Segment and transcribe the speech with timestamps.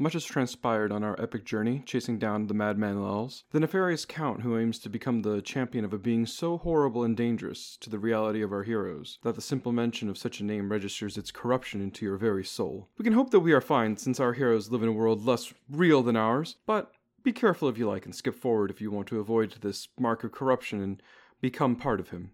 [0.00, 4.42] Much has transpired on our epic journey, chasing down the madman Lowls, the nefarious count
[4.42, 7.98] who aims to become the champion of a being so horrible and dangerous to the
[7.98, 11.80] reality of our heroes that the simple mention of such a name registers its corruption
[11.80, 12.88] into your very soul.
[12.96, 15.52] We can hope that we are fine since our heroes live in a world less
[15.68, 16.92] real than ours, but
[17.24, 20.22] be careful if you like and skip forward if you want to avoid this mark
[20.22, 21.02] of corruption and
[21.40, 22.30] become part of him.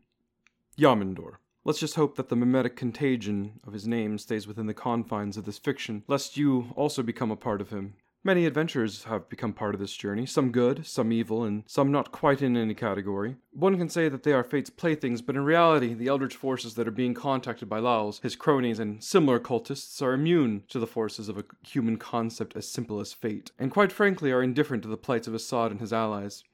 [0.76, 1.36] Yamendor.
[1.66, 5.46] Let's just hope that the mimetic contagion of his name stays within the confines of
[5.46, 7.94] this fiction, lest you also become a part of him.
[8.22, 12.12] Many adventurers have become part of this journey, some good, some evil, and some not
[12.12, 13.36] quite in any category.
[13.50, 16.86] One can say that they are fate's playthings, but in reality, the eldritch forces that
[16.86, 21.30] are being contacted by Lowls, his cronies, and similar cultists are immune to the forces
[21.30, 24.98] of a human concept as simple as fate, and quite frankly are indifferent to the
[24.98, 26.44] plights of Assad and his allies.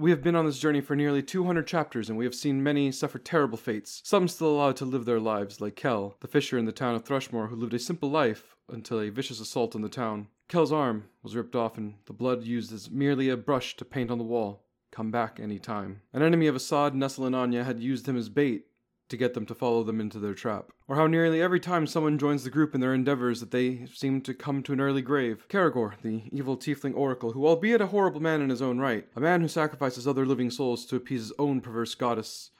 [0.00, 2.92] We have been on this journey for nearly 200 chapters, and we have seen many
[2.92, 6.66] suffer terrible fates, some still allowed to live their lives, like Kel, the fisher in
[6.66, 9.88] the town of Thrushmoor, who lived a simple life until a vicious assault on the
[9.88, 10.28] town.
[10.46, 14.12] Kel's arm was ripped off, and the blood used as merely a brush to paint
[14.12, 14.62] on the wall.
[14.92, 16.02] Come back any time.
[16.12, 18.66] An enemy of Assad, Nestle and Anya had used him as bait
[19.08, 20.70] to get them to follow them into their trap.
[20.86, 24.20] Or how nearly every time someone joins the group in their endeavors that they seem
[24.22, 25.46] to come to an early grave.
[25.48, 29.20] Karagor, the evil tiefling oracle, who albeit a horrible man in his own right, a
[29.20, 32.50] man who sacrifices other living souls to appease his own perverse goddess,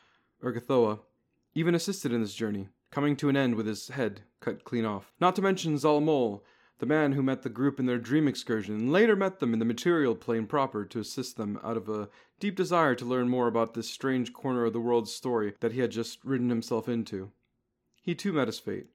[0.43, 1.01] Urgathoa,
[1.55, 5.13] even assisted in this journey, coming to an end with his head cut clean off.
[5.21, 6.43] Not to mention Zalmol,
[6.79, 9.59] the man who met the group in their dream excursion and later met them in
[9.59, 13.49] the material plane proper to assist them out of a deep desire to learn more
[13.49, 17.33] about this strange corner of the world's story that he had just ridden himself into.
[18.01, 18.87] He too met his fate,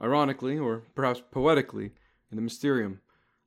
[0.00, 1.92] ironically, or perhaps poetically,
[2.30, 3.00] in the Mysterium,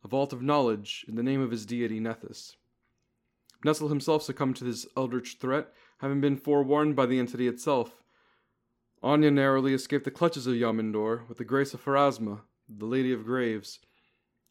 [0.03, 2.55] a vault of knowledge in the name of his deity Nethys.
[3.63, 8.03] Nestle himself succumbed to this eldritch threat, having been forewarned by the entity itself.
[9.01, 13.25] Anya narrowly escaped the clutches of Yamendor with the grace of Pharasma, the Lady of
[13.25, 13.79] Graves.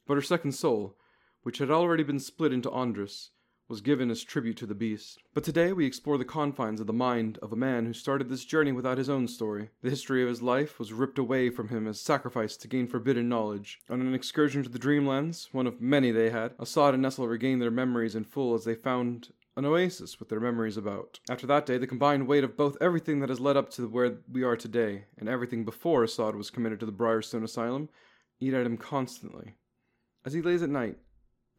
[0.06, 0.97] But her second soul,
[1.42, 3.31] which had already been split into Andrus,
[3.69, 5.19] was given as tribute to the beast.
[5.34, 8.44] But today we explore the confines of the mind of a man who started this
[8.44, 9.71] journey without his own story.
[9.82, 13.28] The history of his life was ripped away from him as sacrifice to gain forbidden
[13.28, 13.81] knowledge.
[13.91, 17.60] On an excursion to the Dreamlands, one of many they had, Assad and Nestle regained
[17.60, 21.19] their memories in full as they found an oasis with their memories about.
[21.31, 24.19] After that day, the combined weight of both everything that has led up to where
[24.31, 27.88] we are today and everything before Assad was committed to the Briarstone Asylum
[28.41, 29.55] eat at him constantly.
[30.25, 30.99] As he lays at night,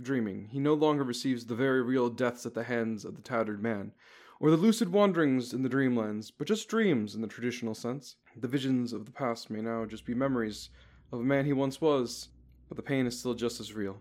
[0.01, 3.61] dreaming, he no longer receives the very real deaths at the hands of the tattered
[3.61, 3.93] man,
[4.39, 8.15] or the lucid wanderings in the dreamlands, but just dreams in the traditional sense.
[8.35, 10.69] The visions of the past may now just be memories
[11.11, 12.29] of a man he once was,
[12.67, 13.99] but the pain is still just as real.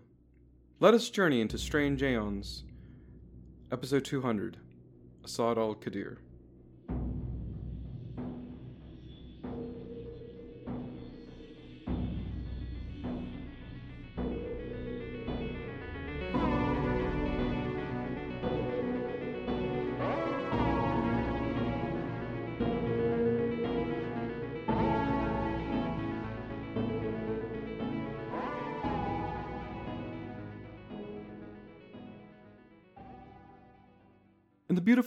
[0.79, 2.63] Let us journey into strange aeons.
[3.71, 4.57] Episode 200
[5.23, 6.17] Assad al Qadir.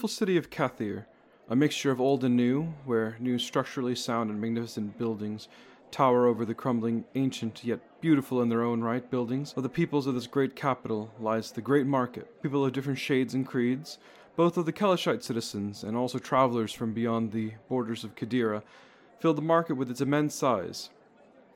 [0.01, 1.05] Beautiful city of Katheer,
[1.51, 5.47] a mixture of old and new, where new structurally sound and magnificent buildings
[5.91, 10.07] tower over the crumbling, ancient yet beautiful in their own right buildings of the peoples
[10.07, 12.43] of this great capital, lies the great market.
[12.43, 13.99] People of different shades and creeds,
[14.37, 18.63] both of the Keleshite citizens and also travelers from beyond the borders of Qadira,
[19.19, 20.89] fill the market with its immense size.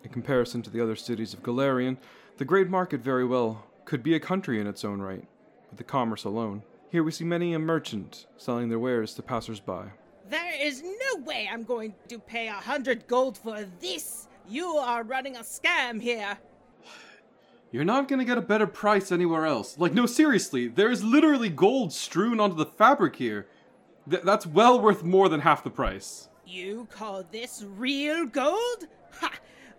[0.02, 1.96] In comparison to the other cities of Golarion,
[2.36, 5.24] the great market very well could be a country in its own right,
[5.70, 6.62] with the commerce alone.
[6.90, 9.86] Here we see many a merchant selling their wares to passers-by.
[10.28, 14.28] There is no way I'm going to pay a hundred gold for this.
[14.48, 16.38] You are running a scam here.
[17.72, 19.76] You're not gonna get a better price anywhere else.
[19.78, 23.48] Like, no, seriously, there is literally gold strewn onto the fabric here.
[24.08, 26.28] Th- that's well worth more than half the price.
[26.46, 28.86] You call this real gold?
[29.20, 29.32] Ha!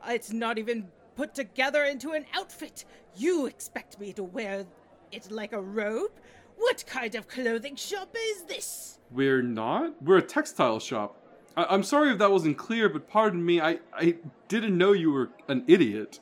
[0.10, 2.84] It's not even put together into an outfit.
[3.16, 4.66] You expect me to wear
[5.12, 6.12] it like a robe?
[6.58, 9.00] What kind of clothing shop is this?
[9.12, 10.02] We're not?
[10.02, 11.16] We're a textile shop.
[11.58, 14.16] I- I'm sorry if that wasn't clear, but pardon me, I-, I
[14.48, 16.20] didn't know you were an idiot.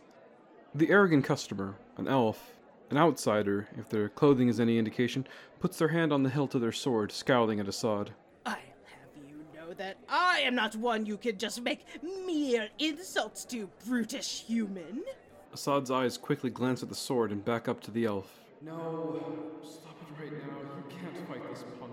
[0.76, 2.52] The arrogant customer, an elf,
[2.90, 5.26] an outsider, if their clothing is any indication,
[5.60, 8.12] puts their hand on the hilt of their sword, scowling at Assad.
[8.46, 8.60] I'll have
[9.28, 11.86] you know that I am not one you can just make
[12.26, 15.04] mere insults to, brutish human.
[15.54, 18.40] Assad's eyes quickly glance at the sword and back up to the elf.
[18.62, 19.22] No,
[19.64, 20.58] stop it right now.
[20.60, 21.92] You can't fight this punk.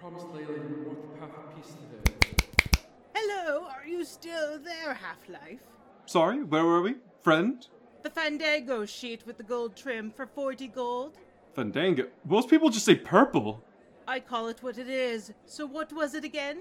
[0.00, 2.82] Promise Layla you walk the path of peace today.
[3.14, 5.60] Hello, are you still there, Half Life?
[6.06, 6.96] Sorry, where were we?
[7.22, 7.66] Friend?
[8.02, 11.18] The Fandango sheet with the gold trim for 40 gold.
[11.54, 12.06] Fandango.
[12.24, 13.62] Most people just say purple.
[14.06, 15.32] I call it what it is.
[15.46, 16.58] So what was it again?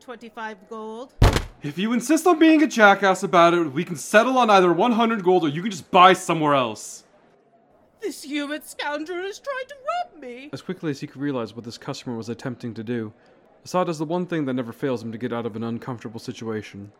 [0.00, 1.14] 25 gold.
[1.62, 5.22] If you insist on being a jackass about it, we can settle on either 100
[5.22, 7.04] gold or you can just buy somewhere else.
[8.02, 10.50] This human scoundrel is trying to rob me.
[10.52, 13.12] As quickly as he could realize what this customer was attempting to do,
[13.64, 16.18] Assad does the one thing that never fails him to get out of an uncomfortable
[16.18, 16.90] situation.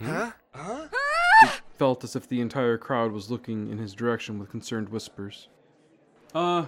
[0.00, 0.30] Huh?
[0.54, 0.88] Huh?
[1.76, 5.48] Felt as if the entire crowd was looking in his direction with concerned whispers.
[6.32, 6.66] Uh,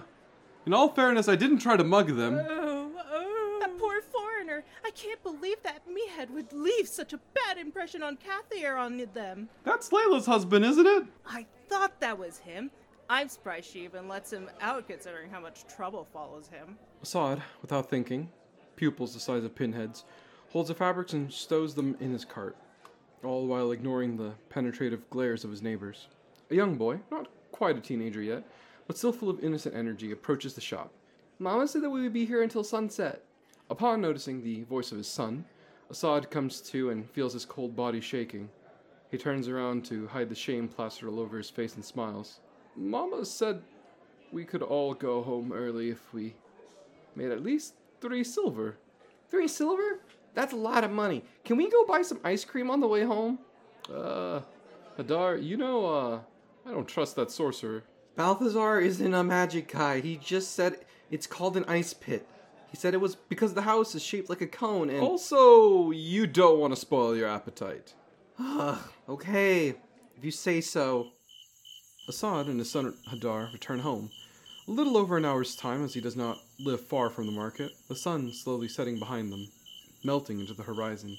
[0.65, 2.35] in all fairness, I didn't try to mug them.
[2.35, 3.57] Oh, oh.
[3.61, 4.65] That poor foreigner.
[4.85, 9.49] I can't believe that Mehead would leave such a bad impression on Katheer on them.
[9.63, 11.03] That's Layla's husband, isn't it?
[11.25, 12.71] I thought that was him.
[13.09, 16.77] I'm surprised she even lets him out considering how much trouble follows him.
[17.01, 18.29] Assad, without thinking,
[18.75, 20.05] pupils the size of pinheads,
[20.51, 22.55] holds the fabrics and stows them in his cart,
[23.23, 26.07] all while ignoring the penetrative glares of his neighbors.
[26.49, 28.43] A young boy, not quite a teenager yet,
[28.87, 30.91] but still full of innocent energy, approaches the shop.
[31.39, 33.23] Mama said that we would be here until sunset.
[33.71, 35.45] Upon noticing the voice of his son,
[35.89, 38.49] Assad comes to and feels his cold body shaking.
[39.09, 42.41] He turns around to hide the shame plastered all over his face and smiles.
[42.75, 43.61] Mama said
[44.29, 46.35] we could all go home early if we
[47.15, 48.75] made at least three silver.
[49.29, 50.01] Three silver?
[50.33, 51.23] That's a lot of money.
[51.45, 53.39] Can we go buy some ice cream on the way home?
[53.89, 54.41] Uh,
[54.97, 56.19] Hadar, you know, uh,
[56.65, 57.83] I don't trust that sorcerer.
[58.17, 60.01] Balthazar isn't a magic guy.
[60.01, 60.79] He just said
[61.09, 62.27] it's called an ice pit.
[62.71, 65.01] He said it was because the house is shaped like a cone and.
[65.01, 67.93] Also, you don't want to spoil your appetite.
[69.09, 69.67] okay,
[70.17, 71.09] if you say so.
[72.07, 74.09] Assad and his son Hadar return home.
[74.67, 77.71] A little over an hour's time, as he does not live far from the market,
[77.89, 79.47] the sun slowly setting behind them,
[80.03, 81.17] melting into the horizon,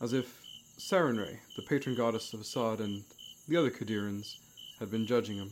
[0.00, 0.42] as if
[0.78, 3.04] Sarenrae, the patron goddess of Assad and
[3.48, 4.36] the other Qadirans,
[4.78, 5.50] had been judging him.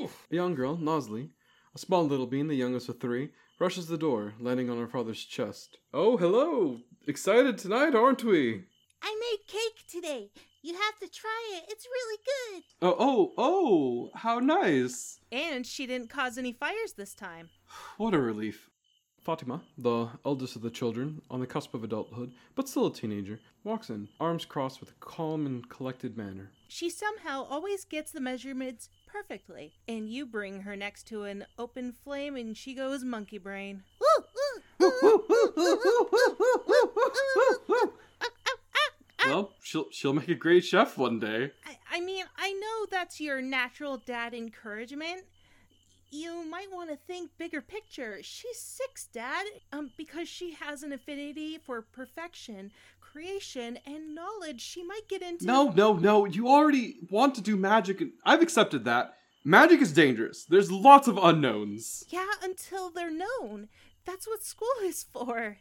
[0.00, 1.30] A young girl, Nosley,
[1.74, 5.24] a small little bean, the youngest of three, rushes the door, landing on her father's
[5.24, 5.78] chest.
[5.92, 6.80] Oh, hello!
[7.06, 8.64] Excited tonight, aren't we?
[9.02, 10.30] I made cake today.
[10.62, 11.64] You have to try it.
[11.68, 12.62] It's really good.
[12.82, 14.10] Oh, oh, oh!
[14.14, 15.20] How nice!
[15.32, 17.50] And she didn't cause any fires this time.
[17.96, 18.70] What a relief.
[19.28, 23.38] Fatima, the eldest of the children, on the cusp of adulthood, but still a teenager,
[23.62, 26.50] walks in, arms crossed with a calm and collected manner.
[26.66, 31.92] She somehow always gets the measurements perfectly, and you bring her next to an open
[31.92, 33.82] flame and she goes monkey brain.
[39.26, 41.52] well, she'll she'll make a great chef one day.
[41.66, 45.24] I, I mean, I know that's your natural dad encouragement,
[46.10, 48.18] you might want to think bigger picture.
[48.22, 52.70] She's six, Dad, um, because she has an affinity for perfection,
[53.00, 54.60] creation, and knowledge.
[54.60, 55.46] She might get into.
[55.46, 56.24] No, no, no.
[56.24, 59.14] You already want to do magic, and I've accepted that.
[59.44, 60.44] Magic is dangerous.
[60.44, 62.04] There's lots of unknowns.
[62.08, 63.68] Yeah, until they're known.
[64.04, 65.58] That's what school is for.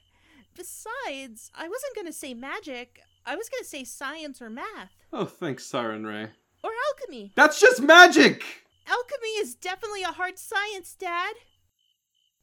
[0.55, 2.99] Besides, I wasn't gonna say magic.
[3.25, 4.91] I was gonna say science or math.
[5.13, 6.29] Oh, thanks, Sarenrae.
[6.63, 7.31] Or alchemy.
[7.35, 8.43] That's just magic!
[8.87, 11.35] Alchemy is definitely a hard science, Dad.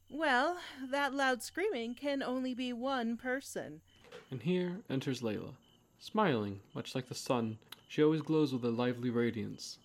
[0.09, 0.57] Well,
[0.91, 3.81] that loud screaming can only be one person.
[4.29, 5.53] And here enters Layla,
[5.99, 7.57] smiling, much like the sun.
[7.87, 9.79] She always glows with a lively radiance.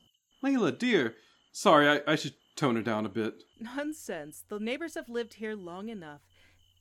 [0.45, 1.15] Layla, dear.
[1.53, 3.43] Sorry, I, I should tone her down a bit.
[3.59, 4.45] Nonsense.
[4.49, 6.21] The neighbors have lived here long enough.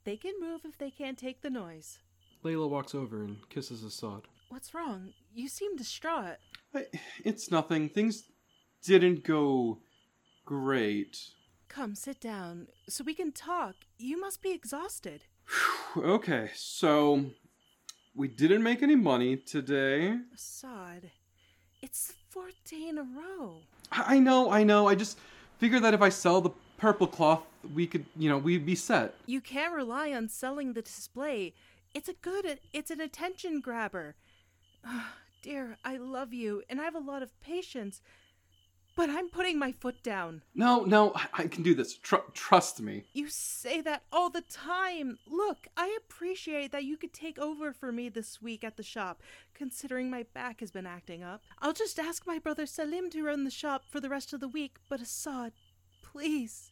[0.04, 2.00] They can move if they can't take the noise.
[2.44, 4.22] Layla walks over and kisses Assad.
[4.50, 5.14] What's wrong?
[5.34, 6.38] You seem distraught.
[6.74, 6.86] I,
[7.24, 7.90] it's nothing.
[7.90, 8.24] Things
[8.84, 9.80] didn't go
[10.46, 11.32] great.
[11.68, 13.76] Come, sit down so we can talk.
[13.98, 15.26] You must be exhausted.
[15.98, 17.26] Okay, so
[18.16, 20.18] we didn't make any money today.
[20.34, 21.12] Assad,
[21.82, 23.62] it's the fourth day in a row.
[23.92, 24.88] I I know, I know.
[24.88, 25.18] I just
[25.58, 27.44] figured that if I sell the purple cloth,
[27.74, 29.16] we could, you know, we'd be set.
[29.26, 31.54] You can't rely on selling the display.
[31.94, 34.16] It's a good, it's an attention grabber.
[34.86, 38.02] Ah, dear, I love you and I have a lot of patience,
[39.00, 40.42] but I'm putting my foot down.
[40.54, 41.96] No, no, I, I can do this.
[41.96, 43.06] Tr- trust me.
[43.14, 45.20] You say that all the time.
[45.26, 49.24] Look, I appreciate that you could take over for me this week at the shop,
[49.54, 51.44] considering my back has been acting up.
[51.60, 54.50] I'll just ask my brother Salim to run the shop for the rest of the
[54.50, 55.54] week, but Assad,
[56.04, 56.70] please,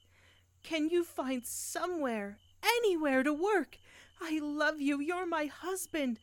[0.64, 3.78] can you find somewhere, anywhere to work?
[4.22, 5.00] I love you.
[5.00, 6.20] You're my husband.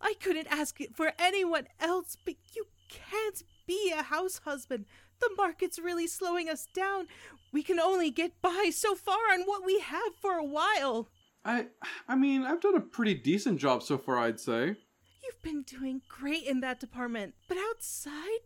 [0.00, 4.84] I couldn't ask it for anyone else, but you can't be a house husband.
[5.22, 7.06] The market's really slowing us down.
[7.52, 11.08] We can only get by so far on what we have for a while.
[11.44, 11.66] I,
[12.08, 14.76] I mean, I've done a pretty decent job so far, I'd say.
[15.22, 18.40] You've been doing great in that department, but outside?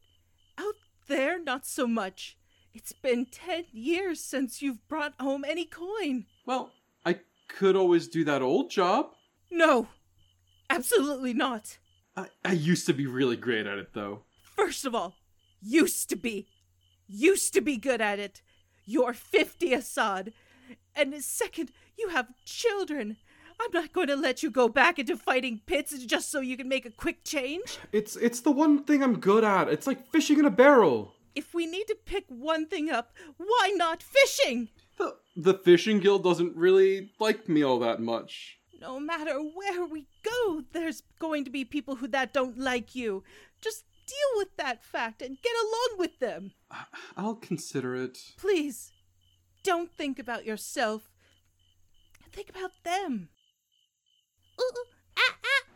[0.59, 0.75] Out
[1.09, 2.37] there, not so much.
[2.75, 6.26] It's been ten years since you've brought home any coin.
[6.45, 6.73] Well,
[7.06, 9.06] I could always do that old job.
[9.50, 9.88] No,
[10.68, 11.78] absolutely not.
[12.14, 14.25] I, I used to be really great at it, though.
[14.42, 15.14] First of all,
[15.62, 16.49] used to be.
[17.08, 18.42] Used to be good at it.
[18.84, 20.32] You're 50, Assad.
[20.94, 23.16] And second, you have children.
[23.60, 26.68] I'm not going to let you go back into fighting pits just so you can
[26.68, 27.78] make a quick change.
[27.92, 29.68] It's it's the one thing I'm good at.
[29.68, 31.14] It's like fishing in a barrel.
[31.34, 34.68] If we need to pick one thing up, why not fishing?
[34.98, 38.58] The the fishing guild doesn't really like me all that much.
[38.78, 43.25] No matter where we go, there's going to be people who that don't like you.
[43.60, 46.52] Just deal with that fact and get along with them.
[47.16, 48.18] I'll consider it.
[48.36, 48.92] Please,
[49.62, 51.10] don't think about yourself.
[52.32, 53.28] Think about them.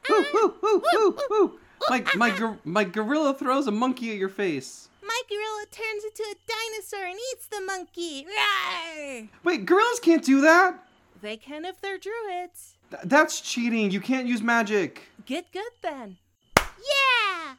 [0.08, 1.60] Woo, woo, woo, woo, woo.
[1.88, 4.88] My, my, gor- my gorilla throws a monkey at your face.
[5.02, 8.26] My gorilla turns into a dinosaur and eats the monkey.
[8.26, 9.28] Rawr!
[9.44, 10.84] Wait, gorillas can't do that?
[11.22, 12.74] They can if they're druids.
[12.90, 13.90] Th- that's cheating.
[13.90, 15.02] You can't use magic.
[15.24, 16.18] Get good then.
[16.58, 17.54] Yeah!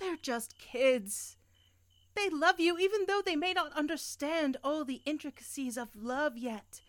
[0.00, 1.36] They're just kids.
[2.16, 6.80] They love you even though they may not understand all the intricacies of love yet.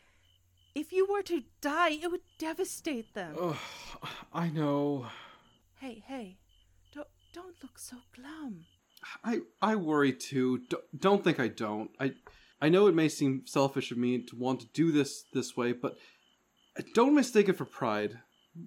[0.73, 3.35] If you were to die, it would devastate them.
[3.39, 3.57] Ugh,
[4.33, 5.07] I know.
[5.79, 6.37] Hey, hey,
[6.93, 8.65] don't don't look so glum.
[9.23, 10.59] I I worry too.
[10.69, 11.91] D- don't think I don't.
[11.99, 12.13] I
[12.61, 15.73] I know it may seem selfish of me to want to do this this way,
[15.73, 15.97] but
[16.93, 18.19] don't mistake it for pride.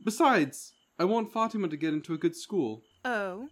[0.04, 2.82] Besides, I want Fatima to get into a good school.
[3.04, 3.48] Oh,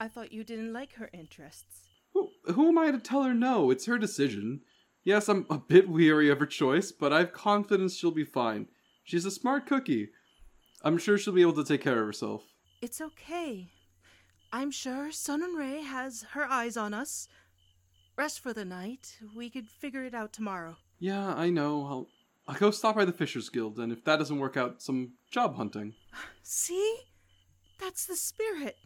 [0.00, 1.88] I thought you didn't like her interests.
[2.14, 3.70] Who, who am I to tell her no?
[3.70, 4.60] It's her decision.
[5.04, 8.66] Yes, I'm a bit weary of her choice, but I've confidence she'll be fine.
[9.04, 10.10] She's a smart cookie.
[10.82, 12.42] I'm sure she'll be able to take care of herself.
[12.80, 13.70] It's okay.
[14.52, 17.28] I'm sure Sarenrae has her eyes on us.
[18.16, 19.18] Rest for the night.
[19.34, 20.76] We could figure it out tomorrow.
[20.98, 21.86] Yeah, I know.
[21.86, 22.08] I'll
[22.48, 25.56] I'll go stop by the Fishers Guild, and if that doesn't work out, some job
[25.56, 25.94] hunting.
[26.42, 26.96] See?
[27.78, 28.76] That's the spirit.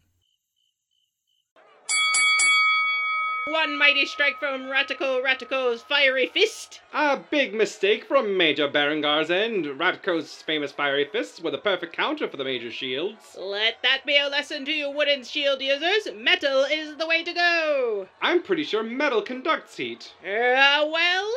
[3.47, 6.79] One mighty strike from Ratico Ratico's fiery fist.
[6.93, 9.65] A big mistake from Major Berengar's end.
[9.65, 13.35] Ratko's famous fiery fists were the perfect counter for the major shields.
[13.37, 16.07] Let that be a lesson to you wooden shield users.
[16.15, 18.07] Metal is the way to go.
[18.21, 20.13] I'm pretty sure metal conducts heat.
[20.23, 21.29] Uh, well,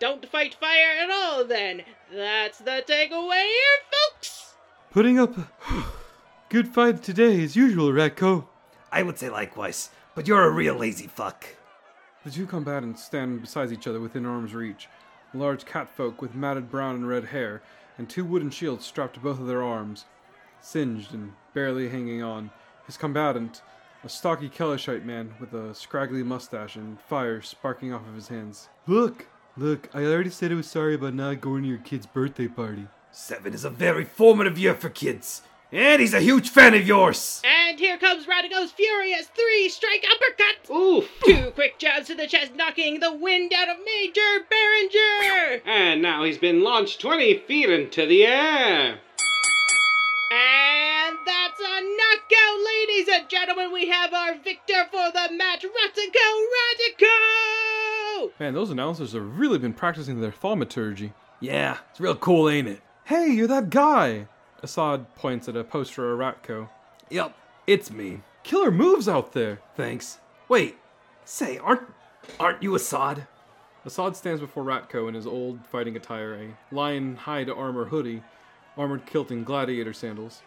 [0.00, 1.82] don't fight fire at all then.
[2.12, 4.54] That's the takeaway here, folks.
[4.90, 5.48] Putting up a
[6.48, 8.46] good fight today, as usual, Ratko.
[8.90, 11.46] I would say likewise, but you're a real lazy fuck.
[12.24, 14.88] The two combatants stand beside each other within arm's reach.
[15.32, 17.62] Large catfolk with matted brown and red hair,
[17.96, 20.06] and two wooden shields strapped to both of their arms.
[20.60, 22.50] Singed and barely hanging on,
[22.84, 23.62] his combatant,
[24.02, 28.68] a stocky Keleshite man with a scraggly mustache and fire sparking off of his hands.
[28.88, 29.28] Look!
[29.56, 32.88] Look, I already said I was sorry about not going to your kid's birthday party.
[33.12, 37.42] Seven is a very formative year for kids, and he's a huge fan of yours.
[37.44, 40.74] And here comes Ratico's furious three strike uppercut.
[40.74, 41.08] Oof!
[41.24, 45.62] Two quick jabs to the chest, knocking the wind out of Major Berenger.
[45.64, 48.98] And now he's been launched 20 feet into the air.
[50.30, 53.72] And that's a knockout, ladies and gentlemen.
[53.72, 56.46] We have our victor for the match, Ratico
[56.98, 58.30] Ratico.
[58.40, 61.12] Man, those announcers have really been practicing their thaumaturgy.
[61.40, 62.80] Yeah, it's real cool, ain't it?
[63.04, 64.28] Hey, you're that guy!
[64.62, 66.68] Assad points at a poster of Ratko.
[67.10, 67.34] Yep,
[67.66, 68.20] it's me.
[68.42, 69.60] Killer moves out there!
[69.76, 70.18] Thanks.
[70.48, 70.76] Wait,
[71.24, 71.82] say, aren't
[72.40, 73.26] aren't you Assad?
[73.84, 78.22] Assad stands before Ratko in his old fighting attire, a lion hide armor hoodie,
[78.76, 80.42] armored kilt, and gladiator sandals.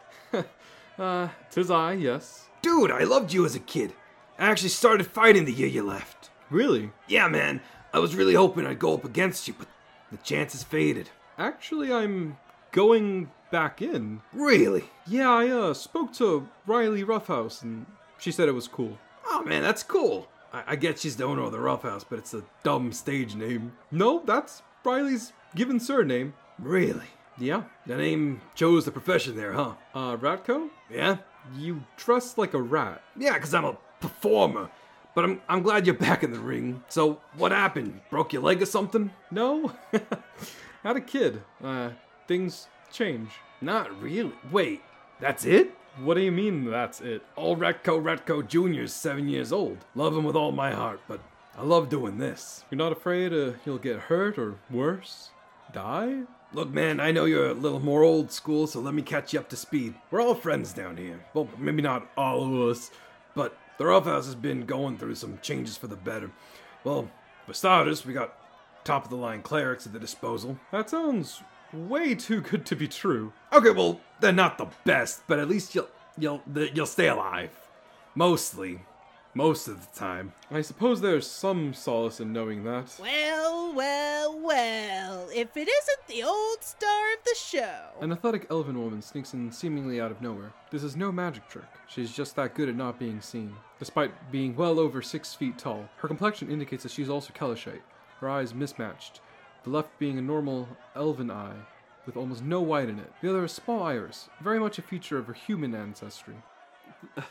[0.99, 2.47] uh, tis I, yes.
[2.61, 3.93] Dude, I loved you as a kid.
[4.37, 6.29] I actually started fighting the year you left.
[6.49, 6.91] Really?
[7.07, 7.61] Yeah, man.
[7.93, 9.67] I was really hoping I'd go up against you, but
[10.11, 11.09] the chances faded.
[11.37, 12.37] Actually, I'm
[12.71, 14.21] going back in.
[14.33, 14.85] Really?
[15.05, 17.85] Yeah, I uh, spoke to Riley Roughhouse, and
[18.17, 18.97] she said it was cool.
[19.27, 20.27] Oh man, that's cool.
[20.53, 23.73] I, I get she's the owner of the Roughhouse, but it's a dumb stage name.
[23.91, 26.33] No, that's Riley's given surname.
[26.57, 27.07] Really?
[27.37, 27.63] Yeah.
[27.85, 29.73] The name chose the profession there, huh?
[29.93, 30.69] Uh, Ratko?
[30.89, 31.17] Yeah?
[31.55, 33.01] You dress like a rat.
[33.17, 34.69] Yeah, because I'm a performer.
[35.13, 36.83] But I'm, I'm glad you're back in the ring.
[36.87, 37.99] So, what happened?
[38.09, 39.11] Broke your leg or something?
[39.29, 39.73] No?
[40.83, 41.41] Had a kid.
[41.61, 41.89] Uh,
[42.27, 43.31] things change.
[43.61, 44.33] Not really.
[44.51, 44.81] Wait,
[45.19, 45.75] that's it?
[45.99, 47.23] What do you mean that's it?
[47.35, 48.83] All Ratko Ratko Jr.
[48.83, 49.79] is seven years old.
[49.93, 51.19] Love him with all my heart, but
[51.57, 52.63] I love doing this.
[52.71, 55.31] You're not afraid uh, you'll get hurt or worse?
[55.73, 56.21] Die?
[56.53, 59.39] Look, man, I know you're a little more old school, so let me catch you
[59.39, 59.93] up to speed.
[60.09, 61.25] We're all friends down here.
[61.33, 62.91] Well, maybe not all of us,
[63.35, 66.31] but the roughhouse has been going through some changes for the better.
[66.83, 67.09] Well,
[67.45, 68.35] for starters, we got
[68.83, 70.57] top of the line clerics at the disposal.
[70.71, 71.41] That sounds
[71.73, 73.33] way too good to be true.
[73.53, 76.41] Okay, well, they're not the best, but at least you'll you'll
[76.73, 77.51] you'll stay alive.
[78.15, 78.81] Mostly,
[79.33, 80.33] most of the time.
[80.49, 82.95] I suppose there's some solace in knowing that.
[82.99, 85.29] Well, well, well.
[85.33, 87.79] If it isn't the old star of the show.
[88.01, 90.51] An athletic elven woman sneaks in seemingly out of nowhere.
[90.69, 91.65] This is no magic trick.
[91.87, 93.55] She's just that good at not being seen.
[93.79, 97.81] Despite being well over six feet tall, her complexion indicates that she's also Keleshite,
[98.19, 99.21] her eyes mismatched,
[99.63, 101.55] the left being a normal elven eye,
[102.05, 103.11] with almost no white in it.
[103.21, 106.35] The other a small iris, very much a feature of her human ancestry.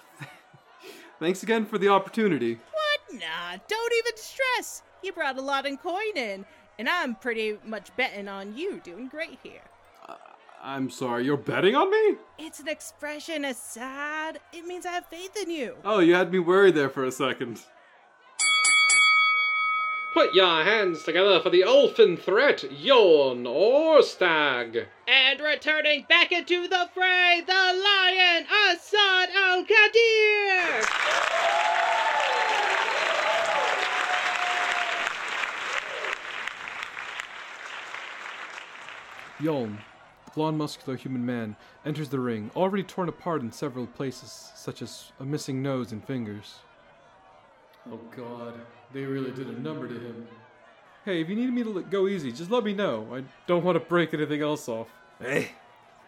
[1.21, 2.55] Thanks again for the opportunity.
[2.55, 3.21] What?
[3.21, 4.83] Nah, don't even stress.
[5.03, 6.45] You brought a lot in coin in,
[6.79, 9.63] and I'm pretty much betting on you doing great here.
[10.09, 10.15] Uh,
[10.63, 12.19] I'm sorry, you're betting on me?
[12.39, 14.41] It's an expression, Assad.
[14.53, 15.77] It means I have faith in you.
[15.85, 17.61] Oh, you had me worried there for a second.
[20.13, 24.89] Put your hands together for the elfin threat, yawn or stag.
[25.07, 31.31] And returning back into the fray, the lion, Assad Al Qadir!
[39.39, 39.79] Yoln,
[40.25, 41.55] the blond muscular human man,
[41.87, 46.05] enters the ring, already torn apart in several places, such as a missing nose and
[46.05, 46.57] fingers.
[47.91, 48.55] Oh god,
[48.93, 50.27] they really did a number to him.
[51.05, 53.07] Hey, if you need me to go easy, just let me know.
[53.13, 54.89] I don't want to break anything else off.
[55.19, 55.53] Hey?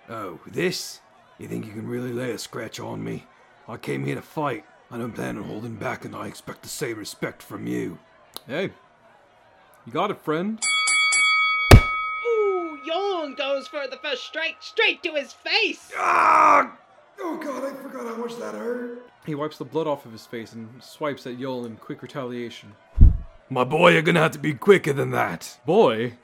[0.08, 1.00] Oh, this?
[1.38, 3.26] You think you can really lay a scratch on me?
[3.68, 4.64] I came here to fight.
[4.90, 7.98] I don't plan on holding back, and I expect the same respect from you.
[8.46, 8.72] Hey,
[9.86, 10.62] you got it, friend.
[12.26, 15.90] Ooh, Yon goes for the first strike straight to his face!
[15.96, 16.76] Ah!
[17.20, 19.10] Oh god, I forgot how much that hurt.
[19.24, 22.74] He wipes the blood off of his face and swipes at Yol in quick retaliation.
[23.48, 25.58] My boy, you're gonna have to be quicker than that.
[25.64, 26.14] Boy,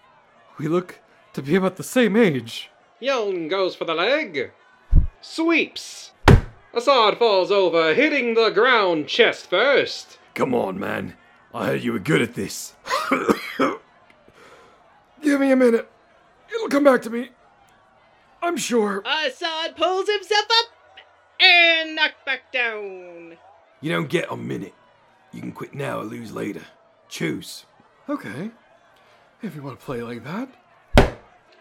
[0.58, 1.00] we look
[1.34, 2.70] to be about the same age.
[3.00, 4.50] Yon goes for the leg.
[5.20, 6.12] Sweeps.
[6.74, 10.18] Assad falls over, hitting the ground chest first.
[10.34, 11.14] Come on, man.
[11.54, 12.74] I heard you were good at this.
[15.22, 15.90] Give me a minute.
[16.52, 17.30] It'll come back to me.
[18.42, 19.02] I'm sure.
[19.04, 20.66] Assad pulls himself up
[21.40, 22.57] and knocked back down.
[23.80, 24.74] You don't get a minute.
[25.32, 26.62] You can quit now or lose later.
[27.08, 27.64] Choose.
[28.08, 28.50] Okay.
[29.42, 30.48] If you want to play like that.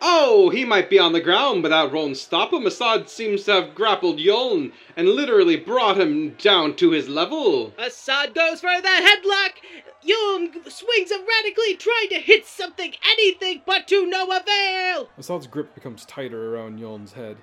[0.01, 2.65] Oh, he might be on the ground, but that won't stop him.
[2.65, 7.73] Assad seems to have grappled Yoln and literally brought him down to his level.
[7.77, 9.53] Assad goes for the headlock.
[10.03, 15.09] Yon swings erratically, trying to hit something, anything, but to no avail.
[15.17, 17.37] Assad's grip becomes tighter around Yoln's head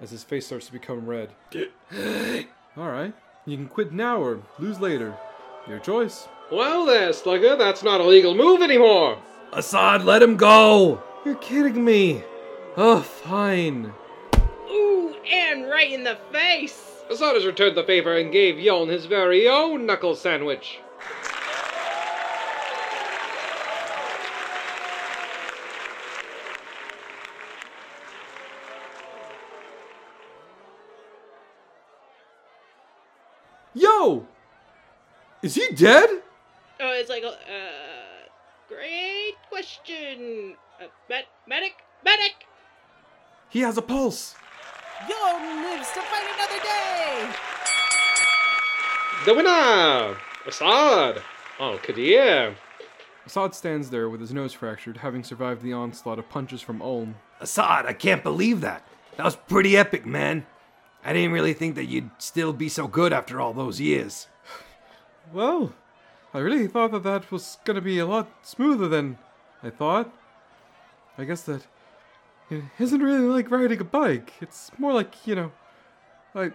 [0.00, 1.30] as his face starts to become red.
[2.76, 3.14] Alright.
[3.48, 5.16] You can quit now or lose later.
[5.66, 6.28] Your choice.
[6.52, 9.18] Well there, Slugger, that's not a legal move anymore.
[9.54, 11.02] Assad, let him go!
[11.24, 12.22] You're kidding me.
[12.76, 13.94] Oh, fine.
[14.70, 17.02] Ooh, and right in the face.
[17.08, 20.80] Assad has returned the favor and gave Yon his very own knuckle sandwich.
[33.98, 34.24] Yo!
[35.42, 36.08] Is he dead?
[36.80, 37.30] Oh, it's like, uh,
[38.68, 40.54] great question.
[40.80, 41.72] Uh, med- medic,
[42.04, 42.46] medic.
[43.48, 44.36] He has a pulse.
[45.08, 47.28] Yon lives to fight another day.
[49.24, 50.16] The winner!
[50.46, 51.20] Assad!
[51.58, 52.54] Oh, Qadir.
[53.26, 57.16] Assad stands there with his nose fractured, having survived the onslaught of punches from Ulm.
[57.40, 58.86] Assad, I can't believe that.
[59.16, 60.46] That was pretty epic, man.
[61.04, 64.26] I didn't really think that you'd still be so good after all those years.
[65.32, 65.74] Well,
[66.34, 69.18] I really thought that that was gonna be a lot smoother than
[69.62, 70.12] I thought.
[71.16, 71.66] I guess that
[72.50, 74.32] it isn't really like riding a bike.
[74.40, 75.52] It's more like, you know,
[76.34, 76.52] I.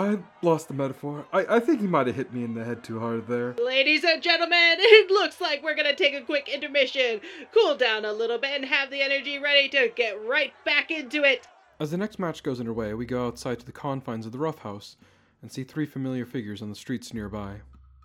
[0.00, 1.26] I lost the metaphor.
[1.32, 3.54] I, I think he might have hit me in the head too hard there.
[3.54, 7.20] Ladies and gentlemen, it looks like we're gonna take a quick intermission,
[7.52, 11.24] cool down a little bit, and have the energy ready to get right back into
[11.24, 11.48] it.
[11.80, 14.58] As the next match goes underway, we go outside to the confines of the rough
[14.58, 14.96] house
[15.40, 17.60] and see three familiar figures on the streets nearby.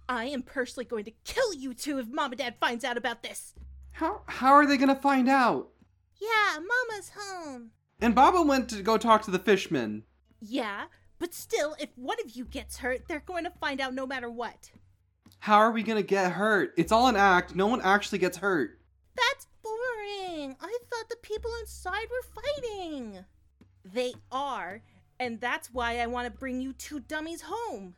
[0.08, 3.24] I am personally going to kill you two if mom and dad finds out about
[3.24, 3.56] this.
[3.94, 5.70] How how are they gonna find out?
[6.22, 7.72] Yeah, Mama's home.
[8.00, 10.04] And Baba went to go talk to the fishmen.
[10.40, 10.86] Yeah,
[11.20, 14.30] but still, if one of you gets hurt, they're going to find out no matter
[14.30, 14.72] what.
[15.40, 16.74] How are we gonna get hurt?
[16.78, 17.56] It's all an act.
[17.56, 18.80] No one actually gets hurt.
[19.16, 20.56] That's boring.
[20.62, 23.26] I thought the people inside were fighting.
[23.86, 24.82] They are,
[25.20, 27.96] and that's why I want to bring you two dummies home.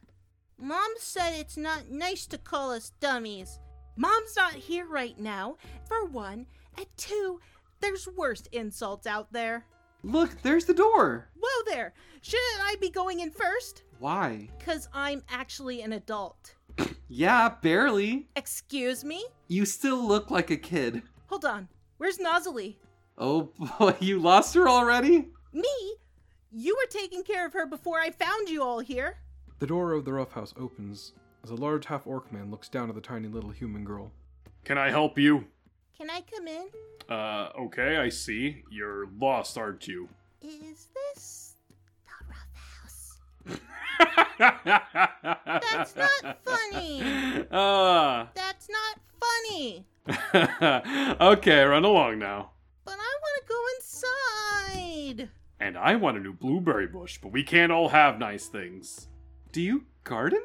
[0.57, 3.59] Mom said it's not nice to call us dummies.
[3.95, 7.39] Mom's not here right now, for one, and two,
[7.81, 9.65] there's worse insults out there.
[10.03, 11.29] Look, there's the door.
[11.39, 11.93] Whoa there!
[12.21, 13.83] Shouldn't I be going in first?
[13.99, 14.49] Why?
[14.57, 16.55] Because I'm actually an adult.
[17.07, 18.27] Yeah, barely.
[18.35, 19.23] Excuse me?
[19.47, 21.03] You still look like a kid.
[21.27, 21.67] Hold on.
[21.97, 22.77] Where's Nozzly?
[23.17, 25.27] Oh boy, you lost her already?
[25.55, 25.95] Me?
[26.51, 29.19] You were taking care of her before I found you all here.
[29.59, 31.13] The door of the roughhouse opens
[31.45, 34.11] as a large half orc man looks down at the tiny little human girl.
[34.65, 35.45] Can I help you?
[35.97, 36.67] Can I come in?
[37.09, 38.63] Uh, okay, I see.
[38.69, 40.09] You're lost, aren't you?
[40.41, 41.55] Is this
[42.05, 43.19] the rough house?
[45.71, 47.45] That's not funny.
[47.51, 48.29] Ah.
[48.33, 49.85] That's not funny.
[51.21, 52.51] okay, run along now.
[52.83, 55.29] But I want to go inside.
[55.65, 59.08] And I want a new blueberry bush, but we can't all have nice things.
[59.51, 60.43] Do you garden?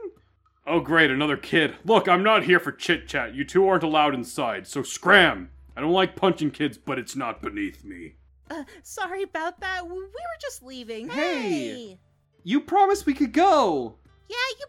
[0.66, 1.76] Oh, great, another kid.
[1.84, 3.34] Look, I'm not here for chit chat.
[3.34, 5.50] You two aren't allowed inside, so scram!
[5.76, 8.14] I don't like punching kids, but it's not beneath me.
[8.50, 9.86] Uh, sorry about that.
[9.86, 11.10] We were just leaving.
[11.10, 11.98] Hey!
[12.42, 13.96] You promised we could go.
[14.26, 14.66] Yeah, you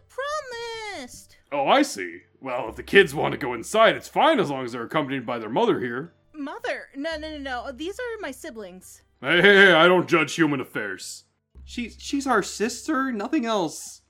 [0.98, 1.38] promised.
[1.50, 2.24] Oh, I see.
[2.42, 5.24] Well, if the kids want to go inside, it's fine as long as they're accompanied
[5.24, 6.12] by their mother here.
[6.34, 6.90] Mother?
[6.94, 7.72] No, no, no, no.
[7.72, 9.00] These are my siblings.
[9.24, 11.22] Hey, hey, hey, I don't judge human affairs.
[11.64, 14.02] She's she's our sister, nothing else.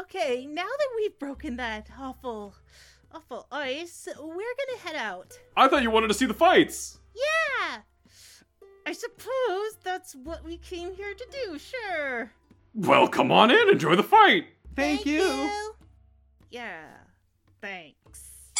[0.00, 2.54] Okay, now that we've broken that awful,
[3.12, 5.38] awful ice, we're gonna head out.
[5.58, 6.98] I thought you wanted to see the fights.
[7.14, 7.80] Yeah.
[8.86, 12.32] I suppose that's what we came here to do, sure.
[12.74, 14.46] Well, come on in, enjoy the fight.
[14.74, 15.50] Thank, you.
[16.50, 16.80] Yeah,
[17.60, 18.52] thanks.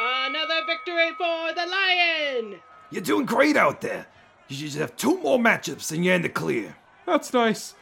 [0.00, 2.58] Another victory for the Lion!
[2.90, 4.06] You're doing great out there.
[4.48, 6.76] You should just have two more matchups and you're in the clear.
[7.06, 7.74] That's nice.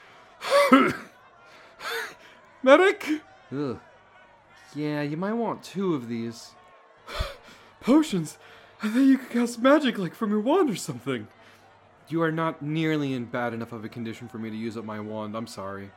[2.62, 3.22] Medic?
[3.52, 3.78] Ugh.
[4.74, 6.50] Yeah, you might want two of these.
[7.80, 8.38] Potions?
[8.82, 11.26] I thought you could cast magic like from your wand or something.
[12.08, 14.84] You are not nearly in bad enough of a condition for me to use up
[14.84, 15.36] my wand.
[15.36, 15.90] I'm sorry.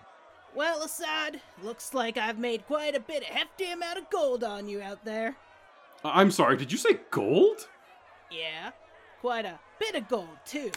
[0.55, 4.67] Well, Assad, looks like I've made quite a bit of hefty amount of gold on
[4.67, 5.35] you out there.
[6.03, 7.67] I- I'm sorry, did you say gold?
[8.31, 8.71] Yeah,
[9.23, 10.69] quite a bit of gold, too.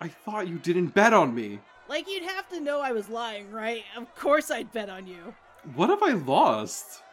[0.00, 1.60] I thought you didn't bet on me.
[1.88, 3.84] Like, you'd have to know I was lying, right?
[3.96, 5.32] Of course I'd bet on you.
[5.76, 7.04] What have I lost?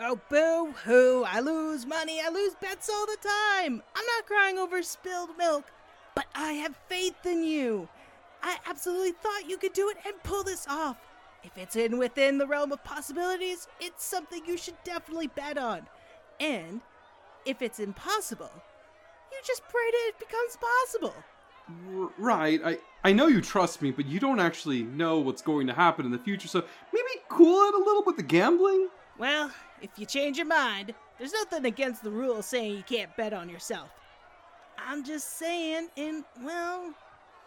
[0.00, 1.22] Oh, boo hoo.
[1.24, 2.20] I lose money.
[2.20, 3.80] I lose bets all the time.
[3.94, 5.70] I'm not crying over spilled milk,
[6.16, 7.88] but I have faith in you.
[8.42, 10.96] I absolutely thought you could do it and pull this off.
[11.44, 15.86] If it's in within the realm of possibilities, it's something you should definitely bet on.
[16.40, 16.80] And
[17.46, 18.50] if it's impossible,
[19.30, 21.14] you just pray that it becomes possible.
[21.96, 25.66] R- right, I I know you trust me, but you don't actually know what's going
[25.68, 26.48] to happen in the future.
[26.48, 28.88] So maybe cool it a little with the gambling.
[29.18, 33.32] Well, if you change your mind, there's nothing against the rule saying you can't bet
[33.32, 33.90] on yourself.
[34.78, 36.94] I'm just saying, and well,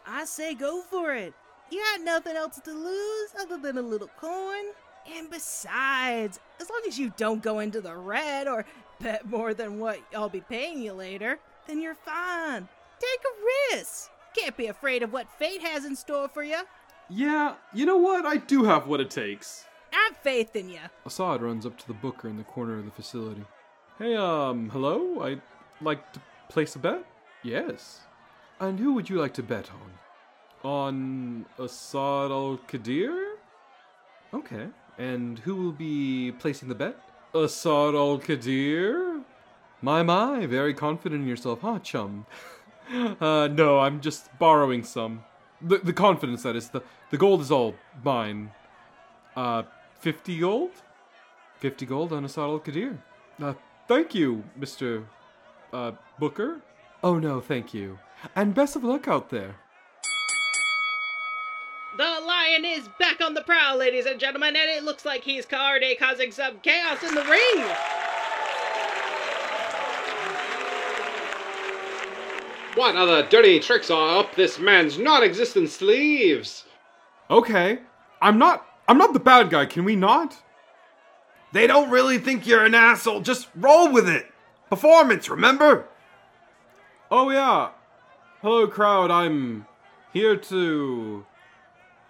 [0.05, 1.33] I say go for it.
[1.71, 4.65] You got nothing else to lose other than a little coin.
[5.11, 8.65] And besides, as long as you don't go into the red or
[9.01, 12.67] bet more than what I'll be paying you later, then you're fine.
[12.99, 14.09] Take a risk.
[14.37, 16.61] Can't be afraid of what fate has in store for you.
[17.09, 18.25] Yeah, you know what?
[18.25, 19.65] I do have what it takes.
[19.93, 20.79] I've faith in you.
[21.05, 23.43] Assad runs up to the booker in the corner of the facility.
[23.99, 25.21] Hey, um, hello?
[25.21, 25.41] I'd
[25.81, 27.05] like to place a bet?
[27.43, 27.99] Yes.
[28.59, 29.69] And who would you like to bet
[30.63, 30.69] on?
[30.69, 33.33] On Assad al Qadir?
[34.33, 34.67] Okay.
[34.97, 36.97] And who will be placing the bet?
[37.35, 39.12] Assad al Qadir?
[39.83, 42.25] My, my, very confident in yourself, huh, chum?
[43.19, 45.25] uh, no, I'm just borrowing some.
[45.61, 46.69] The, the confidence, that is.
[46.69, 48.51] The, the gold is all mine.
[49.35, 49.63] Uh,
[49.99, 50.71] 50 gold?
[51.59, 52.97] 50 gold on Assad al Qadir.
[53.41, 53.55] Uh,
[53.89, 55.03] thank you, Mr.
[55.73, 56.61] Uh, Booker.
[57.03, 57.99] Oh no, thank you.
[58.37, 59.57] And best of luck out there.
[61.97, 65.45] The lion is back on the prowl, ladies and gentlemen, and it looks like he's
[65.51, 68.02] already causing some chaos in the ring.
[72.75, 76.65] What other dirty tricks are up this man's non-existent sleeves?
[77.29, 77.79] Okay.
[78.21, 78.65] I'm not.
[78.87, 80.41] I'm not the bad guy, can we not?
[81.53, 83.21] They don't really think you're an asshole.
[83.21, 84.25] Just roll with it.
[84.69, 85.87] Performance, remember?
[87.11, 87.69] Oh, yeah.
[88.41, 89.11] Hello, crowd.
[89.11, 89.67] I'm
[90.11, 91.25] here to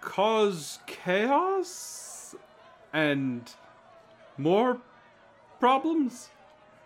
[0.00, 2.34] cause chaos
[2.92, 3.52] and
[4.38, 4.78] more
[5.60, 6.30] problems.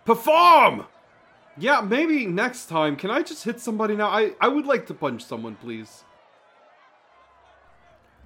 [0.05, 0.87] Perform!
[1.61, 2.95] Yeah, maybe next time.
[2.95, 4.09] Can I just hit somebody now?
[4.09, 6.05] I, I would like to punch someone, please.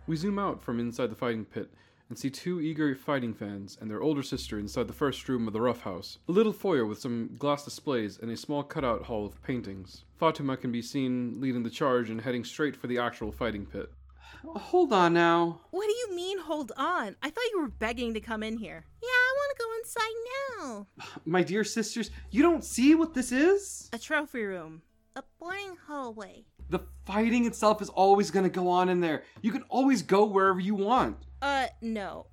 [0.07, 1.71] We zoom out from inside the fighting pit
[2.09, 5.55] and see two eager fighting fans and their older sister inside the first room of
[5.55, 6.19] the rough house.
[6.29, 10.05] A little foyer with some glass displays and a small cutout hall of paintings.
[10.19, 13.91] Fatima can be seen leading the charge and heading straight for the actual fighting pit.
[14.45, 15.61] Hold on now.
[15.71, 17.17] What do you mean, hold on?
[17.23, 18.85] I thought you were begging to come in here.
[19.03, 19.09] Yeah,
[19.83, 21.17] I want to go inside now.
[21.25, 23.89] My dear sisters, you don't see what this is?
[23.93, 24.83] A trophy room.
[25.17, 26.45] A boring hallway.
[26.71, 29.25] The fighting itself is always going to go on in there.
[29.43, 31.17] You can always go wherever you want.
[31.43, 32.27] Uh, no.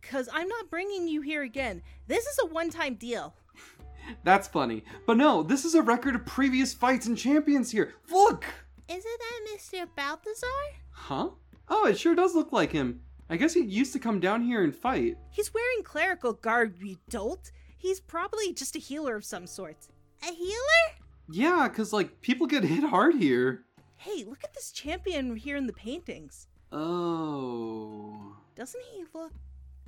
[0.00, 1.82] Because I'm not bringing you here again.
[2.06, 3.34] This is a one time deal.
[4.24, 4.84] That's funny.
[5.06, 7.94] But no, this is a record of previous fights and champions here.
[8.10, 8.44] Look!
[8.88, 9.86] Isn't that Mr.
[9.96, 10.46] Balthazar?
[10.90, 11.30] Huh?
[11.68, 13.02] Oh, it sure does look like him.
[13.30, 15.16] I guess he used to come down here and fight.
[15.30, 17.52] He's wearing clerical garb, you dolt.
[17.78, 19.86] He's probably just a healer of some sort.
[20.28, 20.96] A healer?
[21.30, 23.62] Yeah, because, like, people get hit hard here.
[23.98, 26.48] Hey, look at this champion here in the paintings.
[26.72, 28.36] Oh.
[28.56, 29.32] Doesn't he look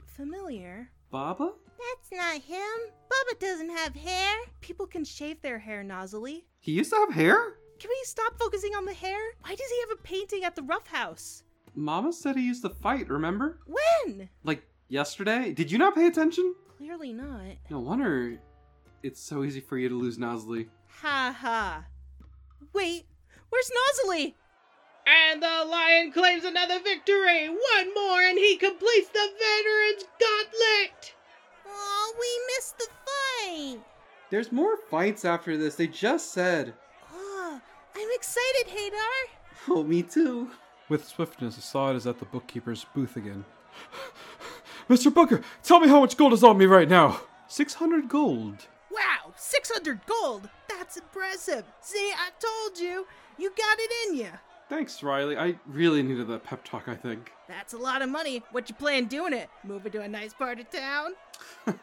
[0.07, 0.91] familiar?
[1.11, 1.51] Baba?
[1.79, 2.93] That's not him.
[3.09, 4.37] Baba doesn't have hair.
[4.61, 6.45] People can shave their hair nozzily.
[6.61, 7.55] He used to have hair?
[7.81, 9.19] Can we stop focusing on the hair?
[9.41, 11.43] Why does he have a painting at the rough house?
[11.75, 13.59] Mama said he used to fight, remember?
[13.67, 14.29] When?
[14.45, 15.53] Like, yesterday?
[15.53, 16.55] Did you not pay attention?
[16.77, 17.57] Clearly not.
[17.71, 18.39] No wonder
[19.03, 20.69] it's so easy for you to lose Nosley.
[21.01, 21.85] Ha ha.
[22.73, 23.07] Wait,
[23.49, 24.35] where's Nozzly?
[25.07, 27.49] And the lion claims another victory.
[27.49, 31.15] One more, and he completes the veterans gauntlet.
[31.67, 33.85] Oh, we missed the fight.
[34.31, 36.75] There's more fights after this, they just said.
[37.13, 37.61] Oh,
[37.97, 39.69] I'm excited, Hadar.
[39.69, 40.51] Oh, me too.
[40.93, 43.47] With swiftness, Assad is at the bookkeeper's booth again.
[44.91, 45.13] Mr.
[45.13, 47.19] Booker, tell me how much gold is on me right now.
[47.49, 48.67] 600 gold.
[48.91, 50.51] Wow, 600 gold!
[50.69, 51.65] That's impressive.
[51.81, 53.07] See, I told you.
[53.39, 54.29] You got it in you.
[54.69, 55.39] Thanks, Riley.
[55.39, 57.33] I really needed that pep talk, I think.
[57.49, 58.43] That's a lot of money.
[58.51, 59.49] What you plan doing it?
[59.65, 61.15] Moving to a nice part of town?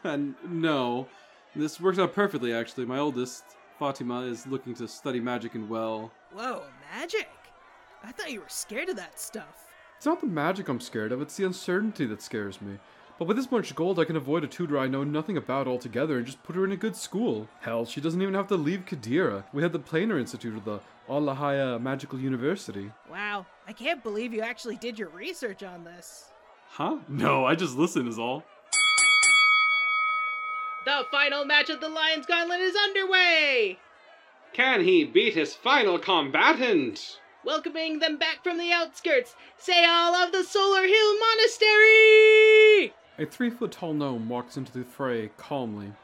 [0.48, 1.08] no,
[1.56, 2.86] this works out perfectly, actually.
[2.86, 3.42] My oldest,
[3.76, 6.12] Fatima, is looking to study magic and well.
[6.32, 6.62] Whoa,
[6.96, 7.28] magic?
[8.02, 9.66] I thought you were scared of that stuff.
[9.96, 12.78] It's not the magic I'm scared of, it's the uncertainty that scares me.
[13.18, 16.16] But with this much gold, I can avoid a tutor I know nothing about altogether
[16.16, 17.48] and just put her in a good school.
[17.60, 19.44] Hell, she doesn't even have to leave Qadira.
[19.52, 22.90] We had the Planar Institute of the Allahaya Magical University.
[23.10, 26.30] Wow, I can't believe you actually did your research on this.
[26.70, 27.00] Huh?
[27.08, 28.42] No, I just listen, is all.
[30.86, 33.78] The final match of the Lions Gauntlet is underway.
[34.54, 37.18] Can he beat his final combatant?
[37.42, 42.92] Welcoming them back from the outskirts, Sayal of the Solar Hill Monastery!
[43.18, 45.94] A three foot tall gnome walks into the fray calmly.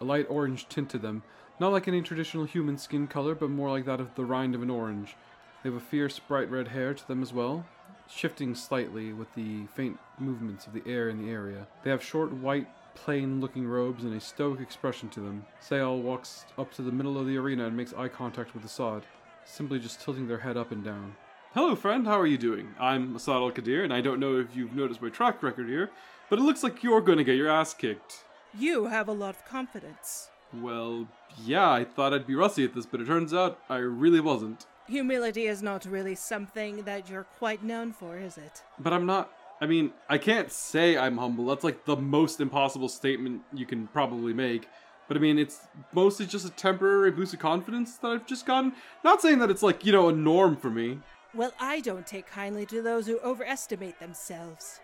[0.00, 1.22] A light orange tint to them,
[1.60, 4.62] not like any traditional human skin color, but more like that of the rind of
[4.62, 5.14] an orange.
[5.62, 7.64] They have a fierce, bright red hair to them as well,
[8.10, 11.68] shifting slightly with the faint movements of the air in the area.
[11.84, 12.66] They have short, white,
[12.96, 15.46] plain looking robes and a stoic expression to them.
[15.60, 19.04] Sayal walks up to the middle of the arena and makes eye contact with Assad,
[19.44, 21.16] simply just tilting their head up and down.
[21.54, 22.06] Hello, friend.
[22.06, 22.74] How are you doing?
[22.80, 25.90] I'm Assad Al Qadir, and I don't know if you've noticed my track record here,
[26.30, 28.24] but it looks like you're to get your ass kicked.
[28.58, 30.30] You have a lot of confidence.
[30.54, 31.08] Well,
[31.44, 34.66] yeah, I thought I'd be rusty at this, but it turns out I really wasn't.
[34.88, 38.62] Humility is not really something that you're quite known for, is it?
[38.78, 39.30] But I'm not.
[39.60, 41.46] I mean, I can't say I'm humble.
[41.46, 44.68] That's like the most impossible statement you can probably make.
[45.08, 45.60] But I mean, it's
[45.92, 48.72] mostly just a temporary boost of confidence that I've just gotten.
[49.04, 51.00] Not saying that it's like, you know, a norm for me.
[51.34, 54.80] Well, I don't take kindly to those who overestimate themselves.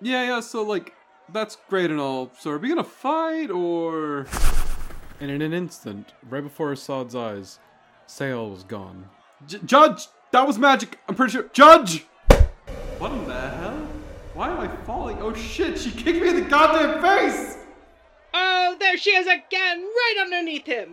[0.00, 0.94] Yeah, yeah, so like,
[1.32, 2.30] that's great and all.
[2.38, 4.26] So are we gonna fight or.
[5.20, 7.58] And in an instant, right before Assad's eyes,
[8.06, 9.08] Sayal was gone.
[9.46, 10.06] J- Judge!
[10.30, 10.98] That was magic!
[11.08, 11.50] I'm pretty sure.
[11.52, 12.06] Judge!
[12.98, 13.88] What in the hell?
[14.34, 15.18] Why am I falling?
[15.20, 17.57] Oh shit, she kicked me in the goddamn face!
[18.40, 20.92] Oh, there she is again, right underneath him.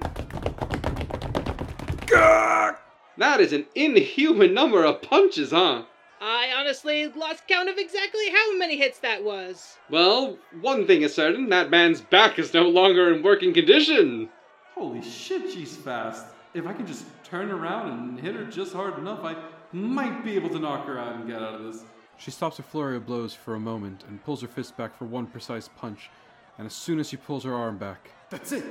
[3.18, 5.84] That is an inhuman number of punches, huh?
[6.20, 9.78] I honestly lost count of exactly how many hits that was.
[9.92, 14.30] Well, one thing is certain that man's back is no longer in working condition.
[14.74, 16.26] Holy shit, she's fast.
[16.56, 19.36] If I can just turn around and hit her just hard enough, I
[19.72, 21.84] might be able to knock her out and get out of this.
[22.18, 25.06] She stops a flurry of blows for a moment and pulls her fist back for
[25.06, 26.10] one precise punch,
[26.58, 28.64] and as soon as she pulls her arm back, That's it.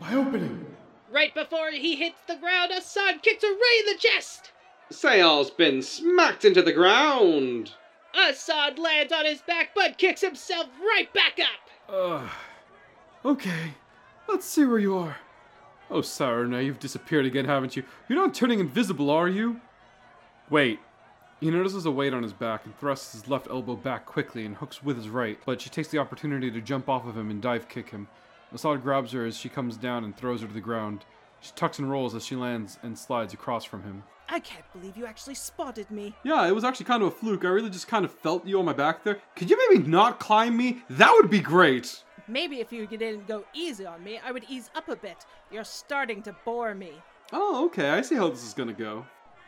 [0.00, 0.66] My opening.
[1.10, 4.50] Right before he hits the ground, Assad kicks her right in the chest.
[4.90, 7.72] Sayal's been smacked into the ground.
[8.14, 11.94] Assad lands on his back but kicks himself right back up.
[11.94, 12.30] Ugh.
[13.24, 13.74] Okay,
[14.28, 15.16] let's see where you are.
[15.90, 17.84] Oh, Sarah, now you've disappeared again, haven't you?
[18.08, 19.60] You're not turning invisible, are you?
[20.50, 20.80] Wait.
[21.42, 24.54] He notices a weight on his back and thrusts his left elbow back quickly and
[24.54, 27.42] hooks with his right, but she takes the opportunity to jump off of him and
[27.42, 28.06] dive kick him.
[28.54, 31.04] Assad grabs her as she comes down and throws her to the ground.
[31.40, 34.04] She tucks and rolls as she lands and slides across from him.
[34.28, 36.14] I can't believe you actually spotted me.
[36.22, 37.44] Yeah, it was actually kind of a fluke.
[37.44, 39.18] I really just kind of felt you on my back there.
[39.34, 40.84] Could you maybe not climb me?
[40.90, 42.04] That would be great.
[42.28, 45.26] Maybe if you didn't go easy on me, I would ease up a bit.
[45.50, 46.92] You're starting to bore me.
[47.32, 47.90] Oh, okay.
[47.90, 49.04] I see how this is gonna go.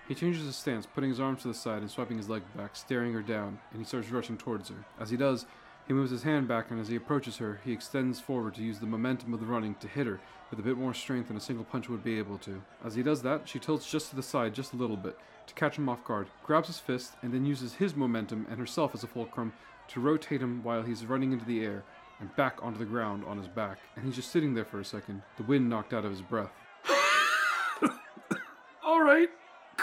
[0.07, 2.77] He changes his stance, putting his arms to the side and swiping his leg back,
[2.77, 4.85] staring her down, and he starts rushing towards her.
[5.01, 5.47] As he does,
[5.87, 8.79] he moves his hand back, and as he approaches her, he extends forward to use
[8.79, 11.41] the momentum of the running to hit her with a bit more strength than a
[11.41, 12.63] single punch would be able to.
[12.85, 15.55] As he does that, she tilts just to the side just a little bit to
[15.55, 19.05] catch him off guard, grabs his fist, and then uses his momentum and herself as
[19.05, 19.53] a fulcrum
[19.89, 21.83] to rotate him while he's running into the air
[22.21, 23.79] and back onto the ground on his back.
[23.97, 26.53] And he's just sitting there for a second, the wind knocked out of his breath.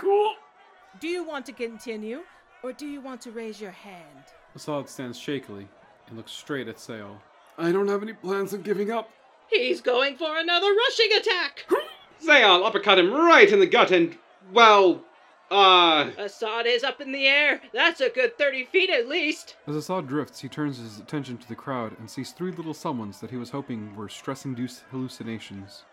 [0.01, 0.33] Cool.
[0.99, 2.21] Do you want to continue,
[2.63, 4.25] or do you want to raise your hand?
[4.55, 5.67] Assad stands shakily
[6.07, 7.17] and looks straight at Saol.
[7.57, 9.09] I don't have any plans of giving up.
[9.49, 11.65] He's going for another rushing attack.
[12.25, 14.17] Zayal uppercut him right in the gut and,
[14.51, 15.03] well,
[15.51, 17.61] uh, Assad is up in the air.
[17.73, 19.55] That's a good 30 feet at least.
[19.67, 23.19] As Assad drifts, he turns his attention to the crowd and sees three little someones
[23.19, 25.83] that he was hoping were stress induced hallucinations.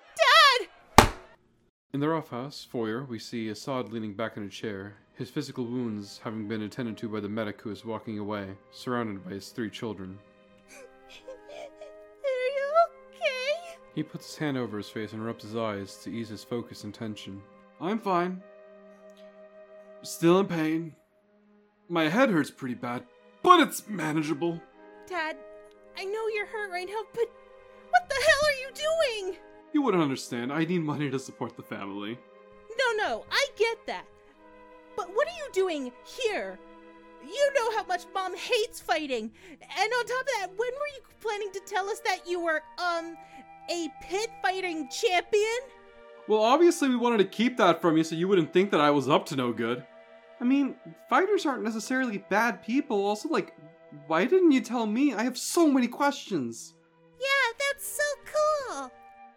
[1.95, 6.21] In the roughhouse foyer, we see Assad leaning back in a chair, his physical wounds
[6.23, 9.71] having been attended to by the medic who is walking away, surrounded by his three
[9.71, 10.19] children.
[10.69, 12.73] Are you
[13.09, 13.79] okay?
[13.95, 16.85] He puts his hand over his face and rubs his eyes to ease his focus
[16.85, 17.41] and tension.
[17.81, 18.43] I'm fine.
[20.03, 20.95] Still in pain.
[21.89, 23.05] My head hurts pretty bad,
[23.43, 24.61] but it's manageable.
[25.07, 25.39] Dad,
[25.97, 27.31] I know you're hurt right now, but
[27.89, 29.39] what the hell are you doing?
[29.73, 30.53] You wouldn't understand.
[30.53, 32.19] I need money to support the family.
[32.71, 34.05] No, no, I get that.
[34.97, 36.59] But what are you doing here?
[37.23, 39.31] You know how much mom hates fighting.
[39.61, 42.63] And on top of that, when were you planning to tell us that you were,
[42.79, 43.17] um,
[43.71, 45.59] a pit fighting champion?
[46.27, 48.91] Well, obviously, we wanted to keep that from you so you wouldn't think that I
[48.91, 49.85] was up to no good.
[50.41, 50.77] I mean,
[51.09, 53.05] fighters aren't necessarily bad people.
[53.05, 53.55] Also, like,
[54.07, 55.15] why didn't you tell me?
[55.15, 56.75] I have so many questions.
[57.19, 57.68] Yeah, that's so cool.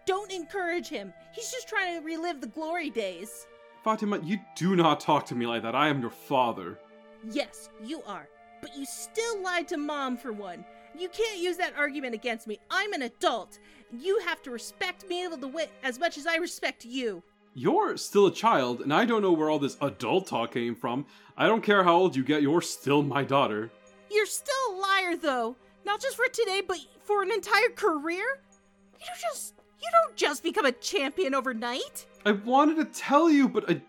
[0.06, 1.14] Don't encourage him.
[1.34, 3.48] He's just trying to relive the glory days.
[3.84, 5.76] Fatima, you do not talk to me like that.
[5.76, 6.80] I am your father.
[7.32, 8.28] Yes, you are.
[8.62, 10.66] But you still lied to mom for one.
[10.98, 12.60] You can't use that argument against me.
[12.70, 13.60] I'm an adult.
[13.98, 17.24] You have to respect me the way as much as I respect you.
[17.54, 21.06] You're still a child, and I don't know where all this adult talk came from.
[21.38, 23.72] I don't care how old you get, you're still my daughter.
[24.10, 25.56] You're still a liar though.
[25.86, 28.24] Not just for today, but for an entire career?
[29.00, 32.06] You don't just you don't just become a champion overnight.
[32.26, 33.82] I wanted to tell you, but I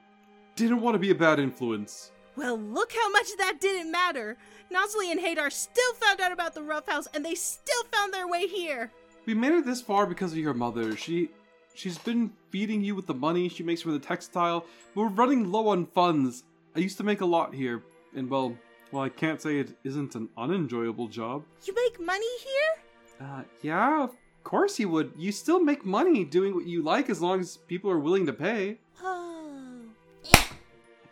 [0.57, 2.13] didn't want to be a bad influence.
[2.37, 4.37] Well, look how much that didn't matter.
[4.73, 8.27] Nazli and Hadar still found out about the rough house and they still found their
[8.27, 8.91] way here.
[9.27, 10.97] We made it this far because of your mother.
[10.97, 11.31] She
[11.75, 14.65] she's been feeding you with the money she makes from the textile.
[14.95, 16.45] We're running low on funds.
[16.75, 17.83] I used to make a lot here,
[18.17, 18.57] and well,
[18.91, 21.45] well, I can't say it isn't an unenjoyable job.
[21.65, 23.27] You make money here?
[23.29, 24.11] Uh, yeah, of
[24.45, 25.13] course he would.
[25.17, 28.33] You still make money doing what you like as long as people are willing to
[28.33, 28.79] pay.
[29.03, 29.81] Oh.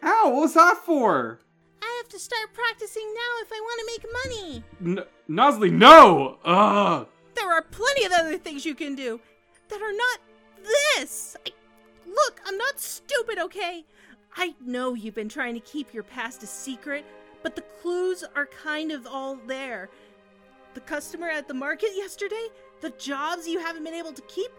[0.03, 1.41] Ow, what was that for?
[1.83, 4.65] I have to start practicing now if I want to make money.
[4.99, 6.39] N- Nazli, no!
[6.45, 7.07] Ugh!
[7.35, 9.21] There are plenty of other things you can do
[9.69, 10.21] that are not
[10.97, 11.37] this.
[11.47, 11.51] I,
[12.07, 13.85] look, I'm not stupid, okay?
[14.37, 17.05] I know you've been trying to keep your past a secret,
[17.43, 19.89] but the clues are kind of all there.
[20.75, 22.47] The customer at the market yesterday,
[22.81, 24.51] the jobs you haven't been able to keep,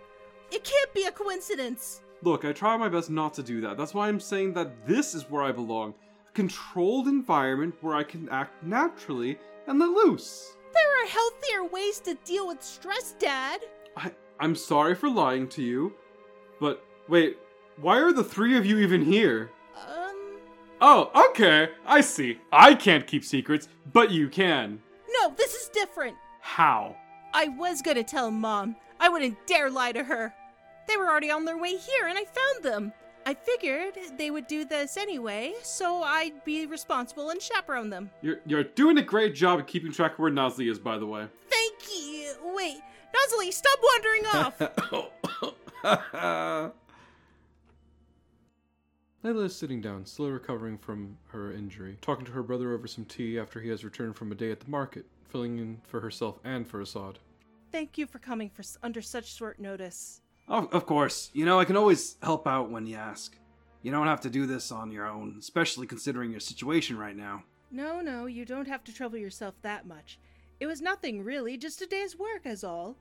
[0.51, 2.01] it can't be a coincidence.
[2.23, 3.77] Look, I try my best not to do that.
[3.77, 5.93] That's why I'm saying that this is where I belong.
[6.29, 10.53] A controlled environment where I can act naturally and let loose.
[10.73, 13.61] There are healthier ways to deal with stress, Dad.
[13.97, 15.93] I, I'm sorry for lying to you,
[16.59, 17.37] but wait,
[17.77, 19.49] why are the three of you even here?
[19.75, 20.17] Um,
[20.83, 22.39] Oh, okay, I see.
[22.51, 24.81] I can't keep secrets, but you can.
[25.21, 26.15] no, this is different.
[26.39, 26.95] How?
[27.33, 28.75] I was gonna tell Mom.
[28.99, 30.33] I wouldn't dare lie to her.
[30.87, 32.93] They were already on their way here and I found them.
[33.25, 38.09] I figured they would do this anyway, so I'd be responsible and chaperone them.
[38.21, 41.05] You're, you're doing a great job at keeping track of where Nazli is, by the
[41.05, 41.27] way.
[41.49, 42.33] Thank you.
[42.55, 42.81] Wait,
[43.13, 44.59] Nazli, stop wandering off.
[49.23, 53.05] Layla is sitting down, still recovering from her injury, talking to her brother over some
[53.05, 56.39] tea after he has returned from a day at the market, filling in for herself
[56.43, 57.19] and for Assad.
[57.71, 60.21] Thank you for coming for under such short notice.
[60.47, 63.37] Of, of course, you know, I can always help out when you ask.
[63.81, 67.43] You don't have to do this on your own, especially considering your situation right now.
[67.71, 70.19] No, no, you don't have to trouble yourself that much.
[70.59, 72.97] It was nothing really, just a day's work, as all.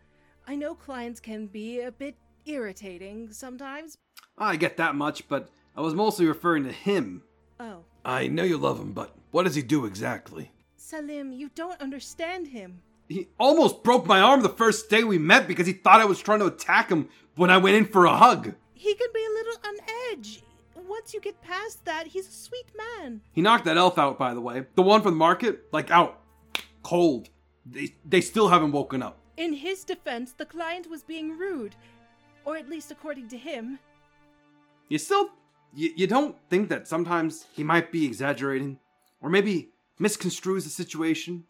[0.47, 2.16] I know clients can be a bit
[2.47, 3.99] irritating sometimes.
[4.39, 7.22] I get that much, but I was mostly referring to him.
[7.59, 10.53] Oh, I know you love him, but what does he do exactly?
[10.91, 12.82] Salim, you don't understand him.
[13.09, 16.18] He almost broke my arm the first day we met because he thought I was
[16.18, 18.55] trying to attack him when I went in for a hug.
[18.74, 19.74] He can be a little on
[20.11, 20.43] edge.
[20.88, 23.20] Once you get past that, he's a sweet man.
[23.30, 24.64] He knocked that elf out, by the way.
[24.74, 26.22] The one from the market, like out.
[26.82, 27.28] Cold.
[27.64, 29.20] They, they still haven't woken up.
[29.36, 31.76] In his defense, the client was being rude.
[32.45, 33.78] Or at least according to him.
[34.88, 35.30] You still.
[35.72, 38.80] You, you don't think that sometimes he might be exaggerating?
[39.20, 39.70] Or maybe
[40.01, 41.44] misconstrues the situation?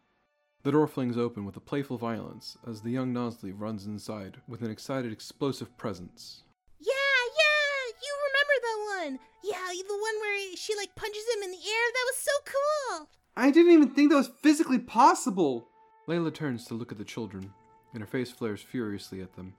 [0.63, 4.61] The door flings open with a playful violence as the young Nazli runs inside with
[4.63, 6.43] an excited, explosive presence.
[6.81, 9.19] Yeah, yeah, you remember that one.
[9.43, 11.87] Yeah, the one where she like punches him in the air.
[11.95, 13.09] That was so cool.
[13.37, 15.69] I didn't even think that was physically possible.
[16.09, 17.53] Layla turns to look at the children,
[17.95, 19.55] and her face flares furiously at them,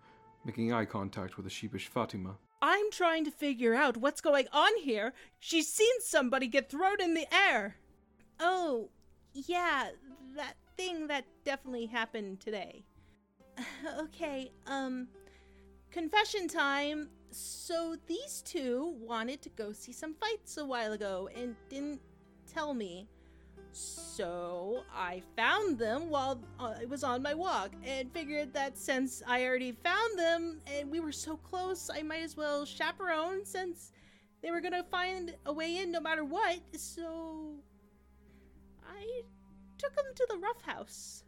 [0.45, 2.35] making eye contact with a sheepish Fatima.
[2.61, 5.13] I'm trying to figure out what's going on here.
[5.39, 7.77] She's seen somebody get thrown in the air.
[8.43, 8.89] Oh,
[9.33, 9.89] yeah,
[10.35, 12.83] that thing that definitely happened today.
[13.99, 15.07] okay, um,
[15.91, 17.09] confession time.
[17.29, 22.01] So these two wanted to go see some fights a while ago and didn't
[22.51, 23.07] tell me.
[23.73, 29.45] So I found them while I was on my walk and figured that since I
[29.45, 33.91] already found them and we were so close, I might as well chaperone since
[34.41, 36.59] they were gonna find a way in no matter what.
[36.75, 37.55] So
[39.01, 39.23] I
[39.77, 41.23] took him to the rough house.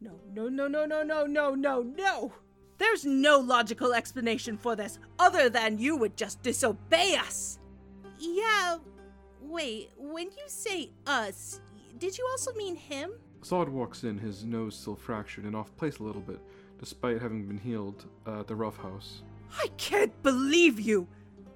[0.00, 2.32] No, no, no, no, no, no, no, no, no!
[2.78, 7.58] There's no logical explanation for this other than you would just disobey us!
[8.18, 8.78] Yeah,
[9.40, 11.60] wait, when you say us,
[11.98, 13.12] did you also mean him?
[13.42, 16.40] Assad walks in, his nose still fractured and off place a little bit,
[16.78, 19.22] despite having been healed uh, at the rough house.
[19.56, 21.06] I can't believe you!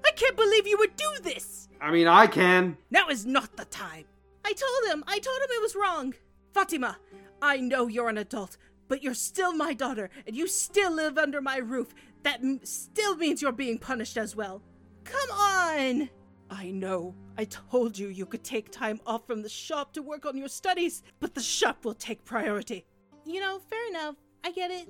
[0.06, 1.68] I can't believe you would do this!
[1.80, 2.76] I mean, I can.
[2.90, 4.04] Now is not the time.
[4.48, 6.14] I told him, I told him it was wrong.
[6.54, 6.96] Fatima,
[7.42, 8.56] I know you're an adult,
[8.88, 11.88] but you're still my daughter, and you still live under my roof.
[12.22, 14.62] That m- still means you're being punished as well.
[15.04, 16.08] Come on!
[16.48, 17.14] I know.
[17.36, 20.48] I told you you could take time off from the shop to work on your
[20.48, 22.86] studies, but the shop will take priority.
[23.26, 24.14] You know, fair enough.
[24.44, 24.88] I get it.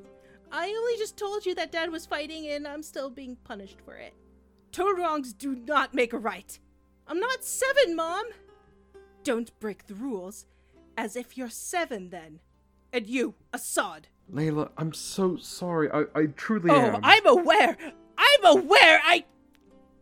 [0.52, 3.96] I only just told you that Dad was fighting, and I'm still being punished for
[3.96, 4.14] it.
[4.70, 6.56] Two wrongs do not make a right.
[7.08, 8.24] I'm not seven, Mom!
[9.28, 10.46] Don't break the rules.
[10.96, 12.40] As if you're seven, then.
[12.94, 14.08] And you, Assad.
[14.32, 15.90] Layla, I'm so sorry.
[15.92, 17.00] I, I truly Oh, am.
[17.02, 17.76] I'm aware!
[18.16, 19.02] I'm aware!
[19.04, 19.26] I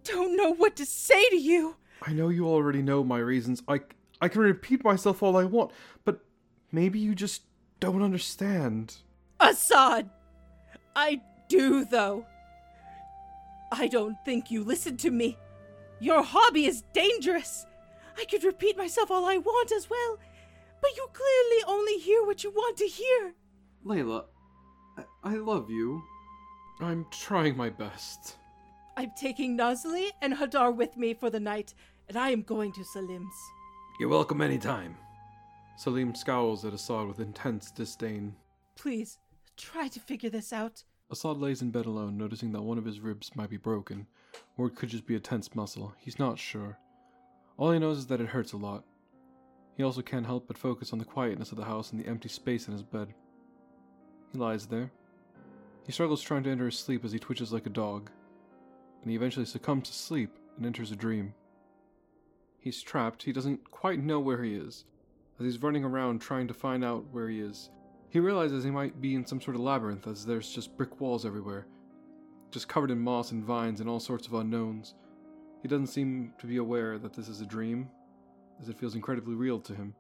[0.05, 1.75] don't know what to say to you!
[2.03, 3.65] I know you already know my reasons.
[3.67, 3.81] I,
[4.21, 5.73] I can repeat myself all I want,
[6.05, 6.21] but
[6.71, 7.43] maybe you just
[7.81, 8.99] don't understand.
[9.41, 10.09] Assad!
[10.95, 12.27] I do, though.
[13.73, 15.37] I don't think you listen to me.
[15.99, 17.67] Your hobby is dangerous.
[18.19, 20.19] I could repeat myself all I want as well,
[20.81, 23.35] but you clearly only hear what you want to hear.
[23.85, 24.25] Layla,
[24.97, 26.03] I, I love you.
[26.81, 28.37] I'm trying my best.
[28.97, 31.75] I'm taking Nazli and Hadar with me for the night,
[32.09, 33.35] and I am going to Salim's.
[34.01, 34.97] You're welcome anytime.
[35.77, 38.35] Salim scowls at Assad with intense disdain.
[38.77, 39.19] Please,
[39.57, 40.85] try to figure this out.
[41.11, 44.07] Assad lays in bed alone, noticing that one of his ribs might be broken,
[44.57, 45.95] or it could just be a tense muscle.
[45.99, 46.79] He's not sure.
[47.59, 48.85] All he knows is that it hurts a lot.
[49.77, 52.29] He also can't help but focus on the quietness of the house and the empty
[52.29, 53.15] space in his bed.
[54.33, 54.91] He lies there.
[55.85, 58.11] He struggles trying to enter his sleep as he twitches like a dog,
[59.01, 61.35] and he eventually succumbs to sleep and enters a dream.
[62.59, 64.85] He's trapped, he doesn't quite know where he is.
[65.39, 67.71] As he's running around trying to find out where he is,
[68.09, 71.25] he realizes he might be in some sort of labyrinth as there's just brick walls
[71.25, 71.67] everywhere,
[72.51, 74.95] just covered in moss and vines and all sorts of unknowns.
[75.67, 77.91] He doesn't seem to be aware that this is a dream,
[78.63, 79.97] as it feels incredibly real to him.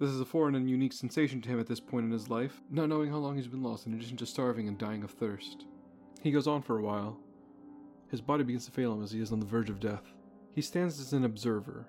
[0.00, 2.62] This is a foreign and unique sensation to him at this point in his life,
[2.70, 5.66] not knowing how long he's been lost in addition to starving and dying of thirst.
[6.22, 7.20] He goes on for a while.
[8.10, 10.14] His body begins to fail him as he is on the verge of death.
[10.54, 11.88] He stands as an observer.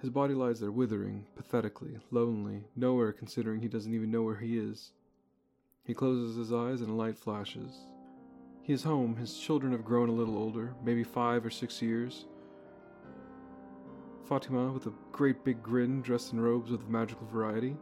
[0.00, 4.58] His body lies there withering, pathetically, lonely, nowhere considering he doesn't even know where he
[4.58, 4.90] is.
[5.84, 7.86] He closes his eyes and a light flashes.
[8.64, 9.16] He is home.
[9.16, 12.24] His children have grown a little older, maybe five or six years.
[14.26, 17.76] Fatima, with a great big grin, dressed in robes of the magical variety,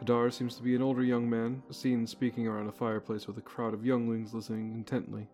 [0.00, 3.42] Hadar seems to be an older young man, seen speaking around a fireplace with a
[3.42, 5.28] crowd of younglings listening intently.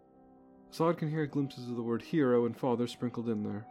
[0.72, 3.68] Assad can hear glimpses of the word hero and father sprinkled in there.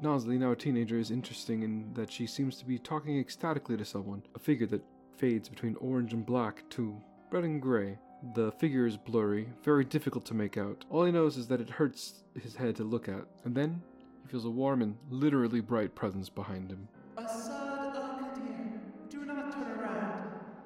[0.00, 3.84] Nazli, now a teenager, is interesting in that she seems to be talking ecstatically to
[3.84, 4.84] someone, a figure that
[5.16, 6.96] fades between orange and black to
[7.32, 7.98] red and gray.
[8.22, 10.84] The figure is blurry, very difficult to make out.
[10.90, 13.82] All he knows is that it hurts his head to look at, and then
[14.22, 16.86] he feels a warm and literally bright presence behind him.
[17.16, 20.22] Assad Al Qadir, do not turn around.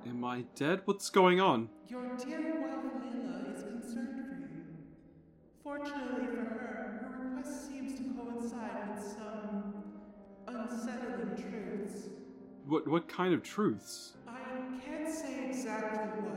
[0.06, 0.80] Am I dead?
[0.84, 1.68] What's going on?
[1.88, 4.64] Your dear wife Layla is concerned for you.
[5.62, 9.74] Fortunately for her, her request seems to coincide with some
[10.48, 12.08] unsettling truths.
[12.66, 14.14] What what kind of truths?
[14.26, 14.32] I
[14.84, 16.33] can't say exactly what,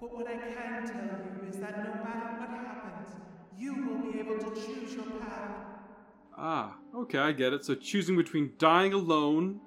[0.00, 3.08] but what I can tell you is that no matter what happens,
[3.56, 5.64] you will be able to choose your path.
[6.36, 7.64] Ah, okay, I get it.
[7.64, 9.60] So choosing between dying alone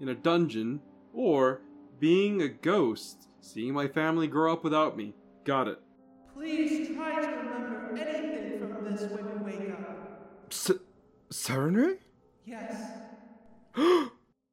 [0.00, 0.80] in a dungeon
[1.14, 1.62] or
[1.98, 5.14] being a ghost, seeing my family grow up without me.
[5.44, 5.78] Got it.
[6.34, 10.12] Please try to remember anything from this when you wake up.
[10.50, 10.70] S-
[11.30, 11.98] Sarenrae?
[12.44, 12.68] Yes,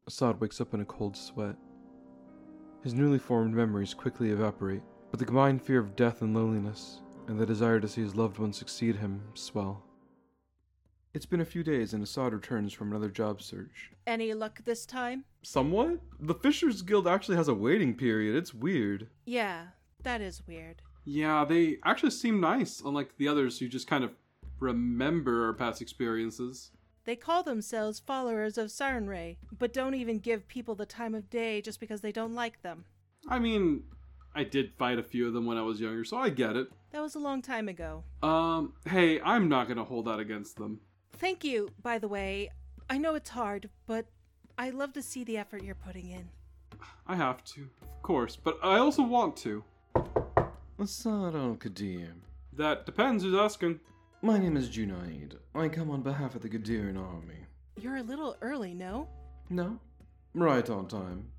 [0.07, 1.55] Assad wakes up in a cold sweat.
[2.83, 7.39] His newly formed memories quickly evaporate, but the combined fear of death and loneliness, and
[7.39, 9.83] the desire to see his loved ones succeed him, swell.
[11.13, 13.91] It's been a few days and Assad returns from another job search.
[14.05, 15.25] Any luck this time?
[15.41, 15.99] Somewhat?
[16.19, 18.35] The Fishers Guild actually has a waiting period.
[18.35, 19.07] It's weird.
[19.25, 19.67] Yeah,
[20.03, 20.83] that is weird.
[21.05, 24.11] Yeah, they actually seem nice, unlike the others who just kind of
[24.59, 26.71] remember our past experiences.
[27.05, 31.59] They call themselves followers of Sarenrae, but don't even give people the time of day
[31.61, 32.85] just because they don't like them.
[33.27, 33.83] I mean,
[34.35, 36.67] I did fight a few of them when I was younger, so I get it.
[36.91, 38.03] That was a long time ago.
[38.23, 40.79] Um, hey, I'm not gonna hold that against them.
[41.13, 42.51] Thank you, by the way.
[42.89, 44.05] I know it's hard, but
[44.57, 46.29] I love to see the effort you're putting in.
[47.07, 49.63] I have to, of course, but I also want to.
[50.77, 52.13] Assad al Qadir.
[52.53, 53.79] That depends who's asking.
[54.21, 55.35] My name is Junaid.
[55.55, 57.45] I come on behalf of the Qadiran army.
[57.79, 59.07] You're a little early, no?
[59.49, 59.79] No?
[60.33, 61.29] Right on time.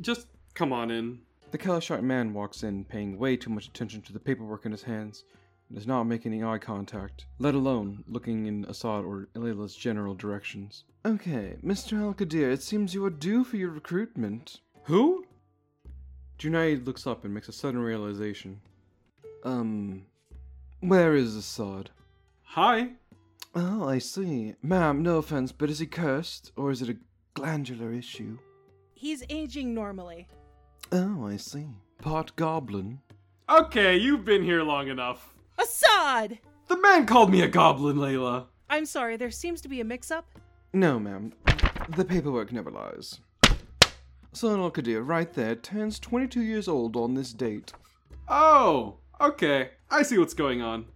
[0.00, 1.20] Just come on in.
[1.50, 4.82] The Keleshite man walks in, paying way too much attention to the paperwork in his
[4.82, 5.24] hands,
[5.68, 10.14] and does not make any eye contact, let alone looking in Assad or Layla's general
[10.14, 10.84] directions.
[11.06, 12.00] Okay, Mr.
[12.02, 14.60] Al Qadir, it seems you are due for your recruitment.
[14.84, 15.24] Who?
[16.38, 18.60] Junaid looks up and makes a sudden realization.
[19.42, 20.04] Um,
[20.80, 21.90] where is Assad?
[22.42, 22.90] Hi.
[23.54, 24.54] Oh, I see.
[24.62, 26.96] Ma'am, no offense, but is he cursed, or is it a
[27.32, 28.38] glandular issue?
[28.92, 30.28] He's aging normally.
[30.92, 31.66] Oh, I see.
[31.98, 33.00] Part goblin.
[33.48, 35.34] Okay, you've been here long enough.
[35.58, 36.38] Assad!
[36.68, 38.46] The man called me a goblin, Layla.
[38.70, 40.26] I'm sorry, there seems to be a mix up.
[40.72, 41.32] No, ma'am.
[41.96, 43.20] The paperwork never lies.
[44.32, 47.72] Son Al Qadir, right there, turns 22 years old on this date.
[48.28, 49.70] Oh, okay.
[49.90, 50.86] I see what's going on.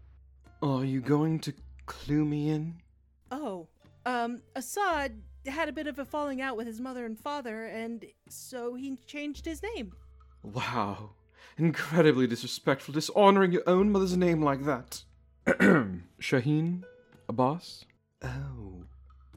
[0.63, 1.55] Are you going to
[1.87, 2.75] clue me in?
[3.31, 3.69] Oh,
[4.07, 8.05] um, Assad had a bit of a falling out with his mother and father, and
[8.29, 9.93] so he changed his name.
[10.43, 11.11] Wow.
[11.59, 15.05] Incredibly disrespectful, dishonoring your own mother's name like that.
[16.21, 16.85] Shaheen?
[17.29, 17.85] Abbas?
[18.23, 18.85] Oh.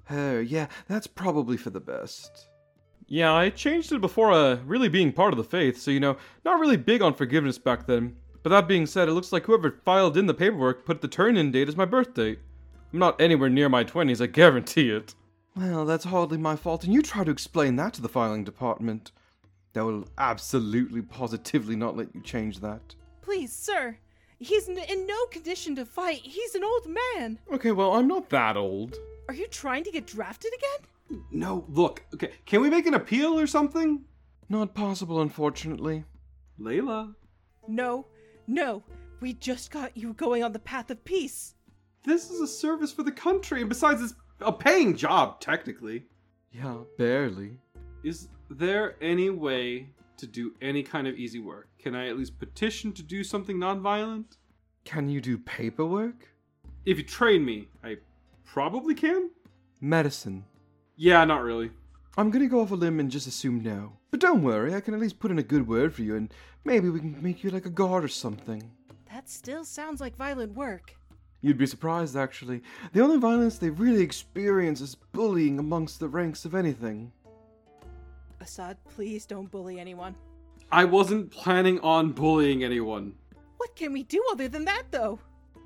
[0.06, 2.48] Her, yeah, that's probably for the best.
[3.08, 6.18] Yeah, I changed it before uh, really being part of the faith, so you know,
[6.44, 8.16] not really big on forgiveness back then.
[8.44, 11.38] But that being said, it looks like whoever filed in the paperwork put the turn
[11.38, 12.40] in date as my birth date.
[12.94, 15.16] I'm not anywhere near my 20s, I guarantee it.
[15.56, 19.12] Well, that's hardly my fault, and you try to explain that to the filing department.
[19.74, 22.96] They will absolutely, positively not let you change that.
[23.22, 23.98] Please, sir,
[24.40, 26.20] he's n- in no condition to fight.
[26.24, 27.40] He's an old man.
[27.52, 28.96] Okay, well, I'm not that old.
[29.28, 31.22] Are you trying to get drafted again?
[31.32, 34.04] No, look, okay, can we make an appeal or something?
[34.50, 36.04] Not possible, unfortunately.
[36.60, 37.16] Layla,
[37.68, 38.06] No,
[38.48, 38.84] no.
[39.22, 41.55] We just got you going on the path of peace.
[42.06, 46.06] This is a service for the country, and besides, it's a paying job, technically.
[46.52, 47.60] Yeah, barely.
[48.04, 51.68] Is there any way to do any kind of easy work?
[51.80, 54.38] Can I at least petition to do something nonviolent?
[54.86, 56.28] Can you do paperwork?
[56.86, 57.98] If you train me, I
[58.46, 59.32] probably can?
[59.82, 60.46] Medicine.
[60.96, 61.72] Yeah, not really.
[62.18, 63.98] I'm gonna go off a limb and just assume no.
[64.12, 66.34] But don't worry, I can at least put in a good word for you, and
[66.64, 68.72] maybe we can make you like a guard or something.
[69.12, 70.96] That still sounds like violent work.
[71.46, 72.64] You'd be surprised, actually.
[72.94, 77.12] The only violence they really experience is bullying amongst the ranks of anything.
[78.42, 80.16] Assad, please don't bully anyone.
[80.72, 83.14] I wasn't planning on bullying anyone.
[83.58, 85.20] What can we do other than that, though?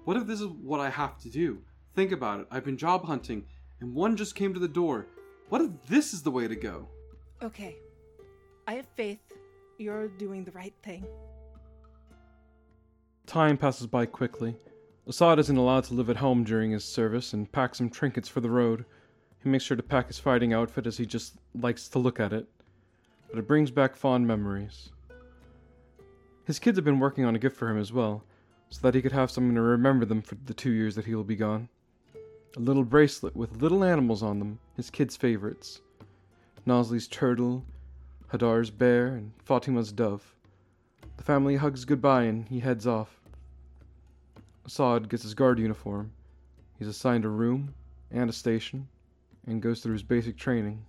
[0.04, 1.60] What if this is what I have to do?
[1.96, 2.48] Think about it.
[2.52, 3.46] I've been job hunting,
[3.80, 5.08] and one just came to the door.
[5.48, 6.90] What if this is the way to go?
[7.42, 7.78] Okay.
[8.68, 9.22] I have faith,
[9.78, 11.06] You're doing the right thing.
[13.26, 14.58] Time passes by quickly.
[15.10, 18.42] Assad isn't allowed to live at home during his service and packs some trinkets for
[18.42, 18.86] the road.
[19.42, 22.32] He makes sure to pack his fighting outfit as he just likes to look at
[22.32, 22.48] it.
[23.28, 24.90] But it brings back fond memories.
[26.46, 28.24] His kids have been working on a gift for him as well,
[28.70, 31.16] so that he could have something to remember them for the two years that he
[31.16, 31.70] will be gone.
[32.56, 35.82] A little bracelet with little animals on them, his kids' favorites.
[36.68, 37.66] Nazli's turtle,
[38.32, 40.36] Hadar's bear, and Fatima's dove.
[41.18, 43.19] The family hugs goodbye and he heads off.
[44.70, 46.12] Assad gets his guard uniform.
[46.78, 47.74] He's assigned a room
[48.12, 48.88] and a station
[49.48, 50.86] and goes through his basic training.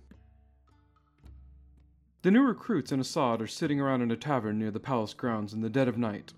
[2.21, 5.51] The new recruits and Assad are sitting around in a tavern near the palace grounds
[5.51, 6.31] in the dead of night.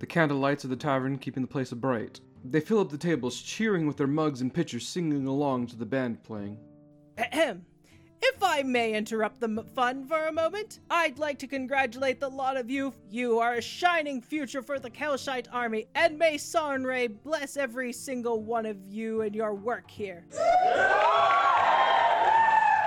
[0.00, 2.20] The candle lights of the tavern keeping the place bright.
[2.44, 5.86] They fill up the tables, cheering with their mugs and pitchers, singing along to the
[5.86, 6.58] band playing.
[7.16, 7.64] Ahem.
[8.24, 12.28] If I may interrupt the m- fun for a moment, I'd like to congratulate the
[12.28, 12.94] lot of you.
[13.10, 18.40] You are a shining future for the Keleshite army, and may Sarenrae bless every single
[18.42, 20.24] one of you and your work here.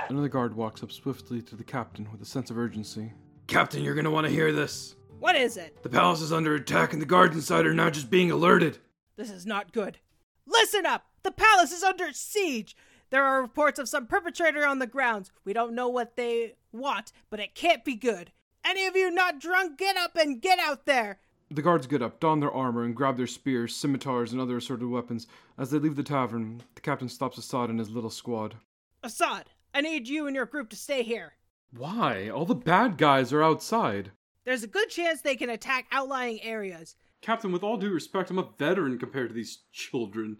[0.08, 3.12] Another guard walks up swiftly to the captain with a sense of urgency.
[3.46, 4.96] Captain, you're gonna want to hear this.
[5.18, 5.82] What is it?
[5.82, 8.78] The palace is under attack, and the guards inside are now just being alerted.
[9.16, 9.98] This is not good.
[10.46, 11.06] Listen up!
[11.24, 12.74] The palace is under siege!
[13.10, 15.30] There are reports of some perpetrator on the grounds.
[15.44, 18.32] We don't know what they want, but it can't be good.
[18.64, 21.20] Any of you not drunk, get up and get out there!
[21.48, 24.88] The guards get up, don their armor, and grab their spears, scimitars, and other assorted
[24.88, 25.28] weapons.
[25.56, 28.56] As they leave the tavern, the captain stops Assad and his little squad.
[29.04, 31.34] Assad, I need you and your group to stay here.
[31.70, 32.28] Why?
[32.28, 34.10] All the bad guys are outside.
[34.44, 36.96] There's a good chance they can attack outlying areas.
[37.20, 40.38] Captain, with all due respect, I'm a veteran compared to these children.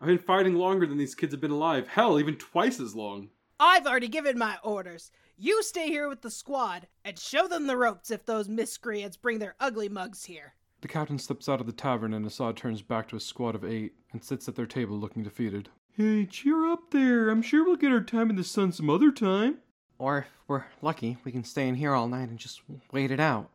[0.00, 1.88] I've been fighting longer than these kids have been alive.
[1.88, 3.30] Hell, even twice as long.
[3.58, 5.10] I've already given my orders.
[5.36, 9.38] You stay here with the squad and show them the ropes if those miscreants bring
[9.38, 10.54] their ugly mugs here.
[10.80, 13.64] The captain steps out of the tavern and Assad turns back to his squad of
[13.64, 15.70] eight and sits at their table looking defeated.
[15.96, 17.30] Hey, cheer up there.
[17.30, 19.58] I'm sure we'll get our time in the sun some other time.
[19.98, 22.60] Or if we're lucky, we can stay in here all night and just
[22.92, 23.50] wait it out.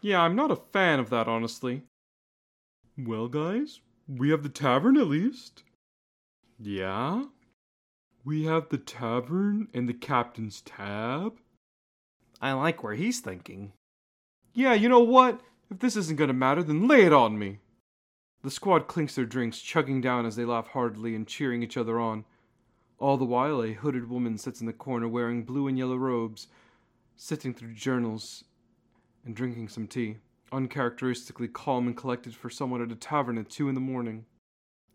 [0.00, 1.82] Yeah, I'm not a fan of that, honestly.
[2.98, 5.62] Well, guys, we have the tavern at least.
[6.58, 7.24] Yeah?
[8.24, 11.38] We have the tavern and the captain's tab?
[12.40, 13.72] I like where he's thinking.
[14.52, 15.40] Yeah, you know what?
[15.70, 17.58] If this isn't gonna matter, then lay it on me.
[18.42, 21.98] The squad clinks their drinks, chugging down as they laugh heartily and cheering each other
[21.98, 22.24] on.
[22.98, 26.46] All the while, a hooded woman sits in the corner wearing blue and yellow robes,
[27.16, 28.44] sitting through journals
[29.24, 30.18] and drinking some tea,
[30.54, 34.24] uncharacteristically calm and collected for someone at a tavern at two in the morning.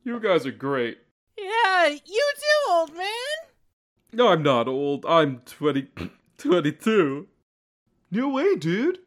[0.04, 1.00] You guys are great.
[1.38, 3.06] Yeah, you too, old man.
[4.12, 5.06] No, I'm not old.
[5.06, 5.88] I'm 20,
[6.38, 7.28] 22.
[8.12, 9.00] No way, dude.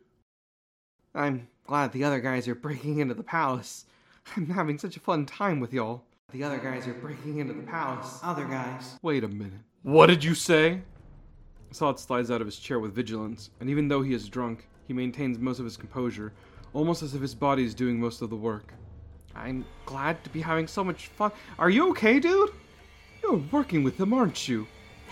[1.14, 3.86] I'm glad the other guys are breaking into the palace.
[4.36, 6.04] I'm having such a fun time with y'all.
[6.32, 8.20] The other guys are breaking into the palace.
[8.22, 8.98] Other guys.
[9.02, 9.60] Wait a minute.
[9.82, 10.80] What did you say?
[11.70, 14.92] Assad slides out of his chair with vigilance, and even though he is drunk, he
[14.92, 16.32] maintains most of his composure,
[16.72, 18.72] almost as if his body is doing most of the work.
[19.34, 21.32] I'm glad to be having so much fun.
[21.58, 22.50] Are you okay, dude?
[23.22, 24.66] You're working with him, aren't you?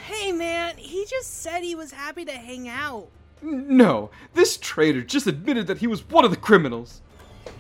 [0.07, 3.09] Hey, man, he just said he was happy to hang out.
[3.43, 7.01] No, this traitor just admitted that he was one of the criminals.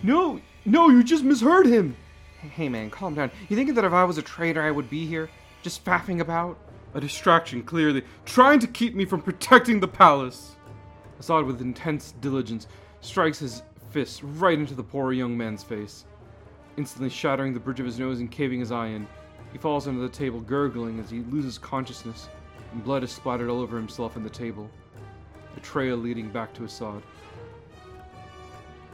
[0.02, 1.96] No, no, you just misheard him.
[2.40, 3.30] Hey, man, calm down.
[3.48, 5.30] You think that if I was a traitor, I would be here?
[5.62, 6.58] Just faffing about?
[6.94, 10.56] A distraction, clearly, trying to keep me from protecting the palace.
[11.20, 12.66] Assad, with intense diligence,
[13.02, 16.06] strikes his fist right into the poor young man's face,
[16.78, 19.06] instantly shattering the bridge of his nose and caving his eye in.
[19.52, 22.28] He falls under the table, gurgling as he loses consciousness,
[22.72, 24.70] and blood is splattered all over himself and the table.
[25.56, 27.02] A trail leading back to Assad.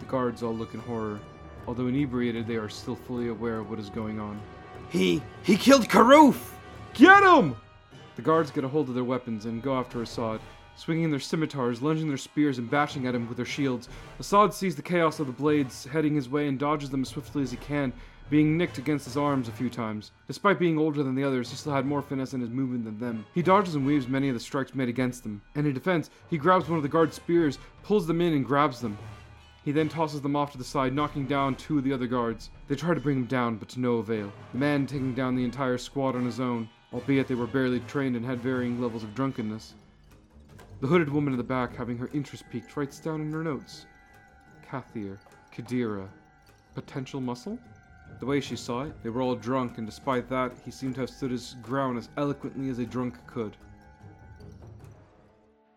[0.00, 1.20] The guards all look in horror.
[1.68, 4.40] Although inebriated, they are still fully aware of what is going on.
[4.88, 6.54] He he killed Karoof.
[6.94, 7.54] Get him!
[8.16, 10.40] The guards get a hold of their weapons and go after Assad,
[10.76, 13.88] swinging their scimitars, lunging their spears, and bashing at him with their shields.
[14.18, 17.42] Assad sees the chaos of the blades heading his way and dodges them as swiftly
[17.42, 17.92] as he can,
[18.28, 20.10] being nicked against his arms a few times.
[20.26, 22.98] Despite being older than the others, he still had more finesse in his movement than
[22.98, 23.24] them.
[23.34, 26.38] He dodges and weaves many of the strikes made against him, and in defense, he
[26.38, 28.98] grabs one of the guard's spears, pulls them in, and grabs them.
[29.64, 32.50] He then tosses them off to the side, knocking down two of the other guards.
[32.68, 34.32] They try to bring him down, but to no avail.
[34.52, 38.14] The man taking down the entire squad on his own, albeit they were barely trained
[38.14, 39.74] and had varying levels of drunkenness.
[40.78, 43.86] The hooded woman in the back, having her interest piqued, writes down in her notes
[44.68, 45.18] Katheer,
[45.54, 46.06] Qadira,
[46.74, 47.58] potential muscle?
[48.20, 51.00] The way she saw it, they were all drunk, and despite that, he seemed to
[51.02, 53.56] have stood his ground as eloquently as a drunk could.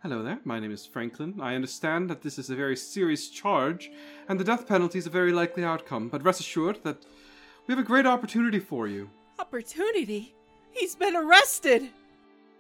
[0.04, 1.40] Hello there, my name is Franklin.
[1.42, 3.92] I understand that this is a very serious charge,
[4.28, 7.06] and the death penalty is a very likely outcome, but rest assured that
[7.68, 9.10] we have a great opportunity for you.
[9.40, 10.36] Opportunity?
[10.72, 11.90] He's been arrested!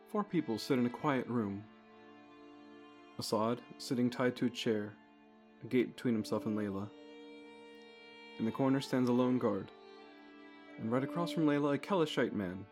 [0.07, 1.63] Four people sit in a quiet room.
[3.20, 4.93] Assad, sitting tied to a chair,
[5.63, 6.89] a gate between himself and Layla.
[8.39, 9.70] In the corner stands a lone guard,
[10.80, 12.65] and right across from Layla, a Keleshite man,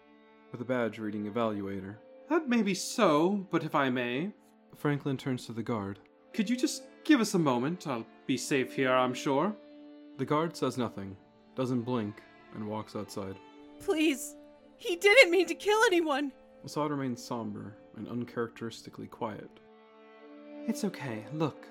[0.52, 1.96] with a badge reading Evaluator.
[2.30, 4.32] That may be so, but if I may,
[4.78, 6.00] Franklin turns to the guard.
[6.34, 7.86] could you just give us a moment?
[7.88, 9.54] I'll be safe here, I'm sure.
[10.18, 11.18] The guard says nothing,
[11.56, 12.22] doesn't blink,
[12.56, 13.36] and walks outside.
[13.82, 14.36] Please,
[14.78, 16.32] he didn't mean to kill anyone.
[16.64, 19.50] Assad remains somber and uncharacteristically quiet.
[20.68, 21.24] It's okay.
[21.34, 21.66] Look,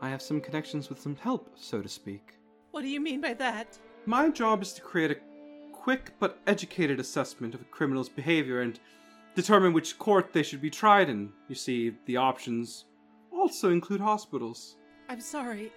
[0.00, 2.32] I have some connections with some help, so to speak.
[2.70, 3.78] What do you mean by that?
[4.06, 5.20] My job is to create a
[5.70, 8.80] quick but educated assessment of a criminal's behavior and
[9.34, 11.30] determine which court they should be tried in.
[11.48, 12.86] You see, the options
[13.30, 14.76] also include hospitals.
[15.10, 15.70] I'm sorry,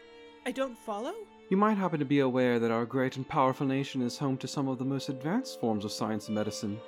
[0.45, 1.13] I don't follow?
[1.49, 4.47] You might happen to be aware that our great and powerful nation is home to
[4.47, 6.79] some of the most advanced forms of science and medicine.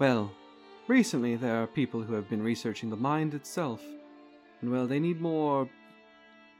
[0.00, 0.32] Well,
[0.88, 3.80] recently there are people who have been researching the mind itself.
[4.60, 5.68] And well, they need more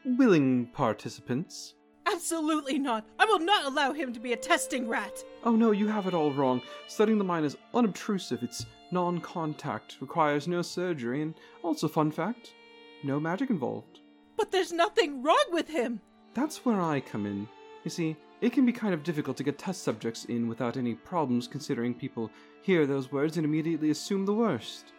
[0.04, 1.74] willing participants.
[2.06, 3.06] Absolutely not.
[3.18, 5.22] I will not allow him to be a testing rat.
[5.44, 6.62] Oh no, you have it all wrong.
[6.88, 12.54] Studying the mind is unobtrusive, it's non contact, requires no surgery, and also, fun fact,
[13.02, 14.00] no magic involved.
[14.36, 16.00] But there's nothing wrong with him.
[16.34, 17.48] That's where I come in.
[17.84, 20.94] You see, it can be kind of difficult to get test subjects in without any
[20.94, 22.30] problems considering people
[22.62, 24.92] hear those words and immediately assume the worst.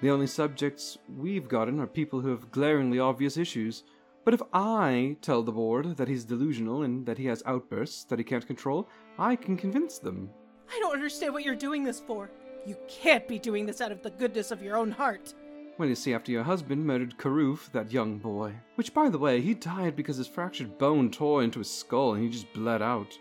[0.00, 3.82] The only subjects we've gotten are people who have glaringly obvious issues.
[4.24, 8.18] But if I tell the board that he's delusional and that he has outbursts that
[8.18, 8.88] he can't control,
[9.18, 10.30] I can convince them.
[10.70, 12.30] I don't understand what you're doing this for.
[12.64, 15.34] You can't be doing this out of the goodness of your own heart.
[15.78, 19.40] Well, you see, after your husband murdered Karuf, that young boy, which, by the way,
[19.40, 23.18] he died because his fractured bone tore into his skull and he just bled out.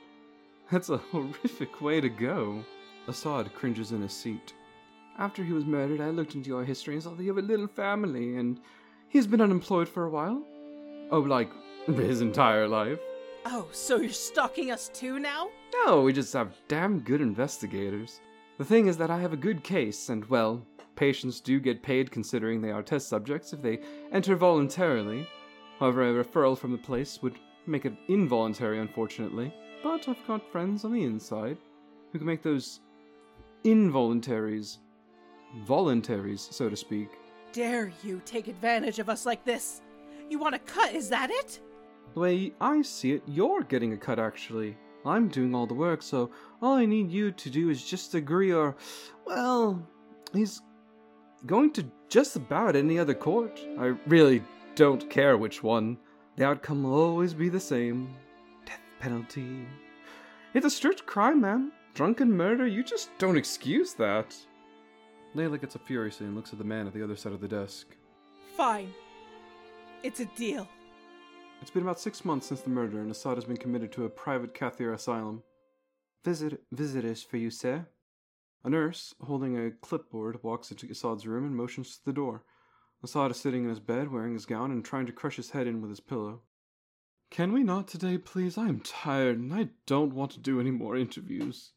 [0.71, 2.63] That's a horrific way to go.
[3.07, 4.53] Assad cringes in his seat.
[5.19, 7.47] After he was murdered, I looked into your history and saw that you have a
[7.47, 8.59] little family, and
[9.09, 10.43] he's been unemployed for a while.
[11.09, 11.49] Oh, like,
[11.87, 12.99] his entire life.
[13.45, 15.49] Oh, so you're stalking us too now?
[15.73, 18.19] No, we just have damn good investigators.
[18.59, 20.63] The thing is that I have a good case, and well,
[20.95, 23.79] patients do get paid considering they are test subjects if they
[24.11, 25.27] enter voluntarily.
[25.79, 29.53] However, a referral from the place would make it involuntary, unfortunately.
[29.81, 31.57] But I've got friends on the inside
[32.11, 32.81] who can make those
[33.63, 34.79] involuntaries
[35.65, 37.09] voluntaries, so to speak.
[37.51, 39.81] Dare you take advantage of us like this?
[40.29, 41.59] You want a cut, is that it?
[42.13, 44.77] The way I see it, you're getting a cut actually.
[45.05, 46.31] I'm doing all the work, so
[46.61, 48.75] all I need you to do is just agree or,
[49.25, 49.81] well,
[50.33, 50.61] he's
[51.45, 53.59] going to just about any other court.
[53.79, 54.43] I really
[54.75, 55.97] don't care which one.
[56.35, 58.13] The outcome will always be the same
[58.65, 59.65] death penalty.
[60.53, 61.71] It's a strict crime, man.
[61.93, 64.35] Drunken murder, you just don't excuse that.
[65.37, 67.47] Layla gets up furiously and looks at the man at the other side of the
[67.47, 67.95] desk.
[68.55, 68.91] Fine.
[70.01, 70.67] It's a deal.
[71.61, 74.09] It's been about six months since the murder, and Assad has been committed to a
[74.09, 75.43] private Katheer asylum.
[76.25, 77.85] Visit visitors for you, sir.
[78.63, 82.43] A nurse, holding a clipboard, walks into Assad's room and motions to the door.
[83.03, 85.67] Assad is sitting in his bed, wearing his gown and trying to crush his head
[85.67, 86.41] in with his pillow.
[87.29, 88.57] Can we not today, please?
[88.57, 91.73] I am tired, and I don't want to do any more interviews.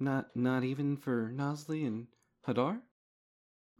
[0.00, 2.06] Not, not even for Nazli and
[2.48, 2.80] Hadar?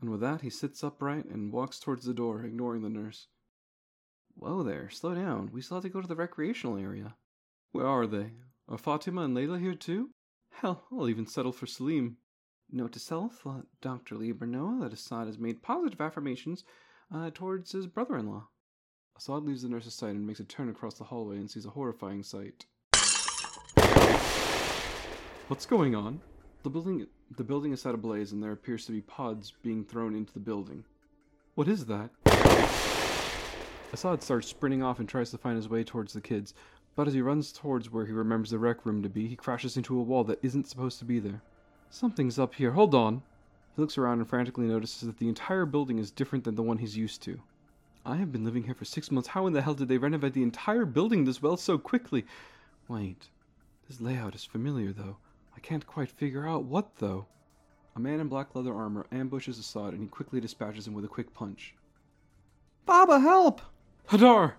[0.01, 3.29] And with that, he sits upright and walks towards the door, ignoring the nurse.
[4.35, 5.51] Whoa there, slow down.
[5.53, 7.17] We still have to go to the recreational area.
[7.73, 8.33] Where are they?
[8.69, 10.11] Are Fatima and Layla here too?
[10.51, 12.19] Hell, I'll even settle for Salim.
[12.71, 14.15] Note to self, let Dr.
[14.15, 16.65] Lieber that Assad has made positive affirmations
[17.13, 18.49] uh, towards his brother in law.
[19.17, 21.71] Assad leaves the nurse's side and makes a turn across the hallway and sees a
[21.71, 22.67] horrifying sight.
[25.49, 26.21] What's going on?
[26.63, 27.07] The building
[27.37, 30.41] the building is set ablaze and there appears to be pods being thrown into the
[30.41, 30.85] building.
[31.55, 32.11] What is that?
[33.93, 36.55] Assad starts sprinting off and tries to find his way towards the kids,
[36.95, 39.77] but as he runs towards where he remembers the rec room to be, he crashes
[39.77, 41.43] into a wall that isn't supposed to be there.
[41.91, 42.73] Something's up here.
[42.73, 43.23] Hold on.
[43.75, 46.79] He looks around and frantically notices that the entire building is different than the one
[46.79, 47.41] he's used to.
[48.05, 49.29] I have been living here for six months.
[49.29, 52.25] How in the hell did they renovate the entire building this well so quickly?
[52.89, 53.29] Wait.
[53.89, 55.17] This layout is familiar, though.
[55.59, 57.27] I can't quite figure out what, though.
[57.97, 61.09] A man in black leather armor ambushes Assad and he quickly dispatches him with a
[61.09, 61.75] quick punch.
[62.87, 63.61] Baba, help!
[64.09, 64.53] Hadar!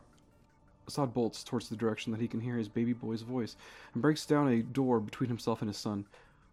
[0.89, 3.55] Assad bolts towards the direction that he can hear his baby boy's voice
[3.93, 6.05] and breaks down a door between himself and his son.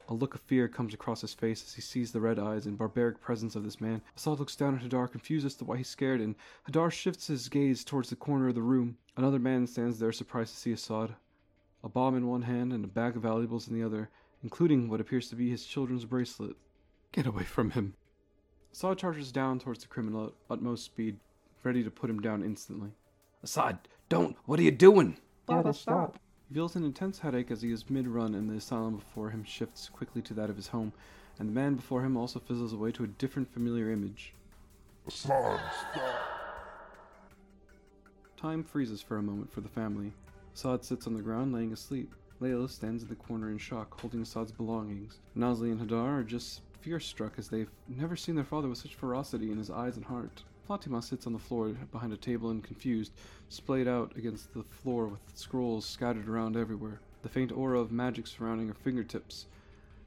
[0.09, 2.79] A look of fear comes across his face as he sees the red eyes and
[2.79, 4.01] barbaric presence of this man.
[4.17, 6.37] Assad looks down at Hadar, confused as to why he's scared, and
[6.69, 8.97] Hadar shifts his gaze towards the corner of the room.
[9.17, 11.17] Another man stands there, surprised to see Assad.
[11.83, 14.09] A bomb in one hand and a bag of valuables in the other,
[14.47, 16.55] including what appears to be his children's bracelet.
[17.11, 17.95] Get away from him.
[18.73, 21.17] Assad charges down towards the criminal at utmost speed,
[21.65, 22.91] ready to put him down instantly.
[23.43, 23.77] Assad,
[24.09, 24.37] don't!
[24.45, 25.17] What are you doing?
[25.49, 26.21] Daddy, stop.
[26.49, 29.43] He feels an intense headache as he is mid run and the asylum before him
[29.43, 30.93] shifts quickly to that of his home,
[31.41, 34.33] and the man before him also fizzles away to a different familiar image.
[35.09, 36.15] Assad, stop.
[38.37, 40.13] Time freezes for a moment for the family.
[40.55, 42.15] Assad sits on the ground laying asleep.
[42.41, 45.21] Layla stands in the corner in shock, holding Assad's belongings.
[45.37, 48.95] Nazli and Hadar are just fear struck as they've never seen their father with such
[48.95, 50.43] ferocity in his eyes and heart.
[50.69, 53.13] Fatima sits on the floor behind a table and confused,
[53.49, 58.27] splayed out against the floor with scrolls scattered around everywhere, the faint aura of magic
[58.27, 59.47] surrounding her fingertips,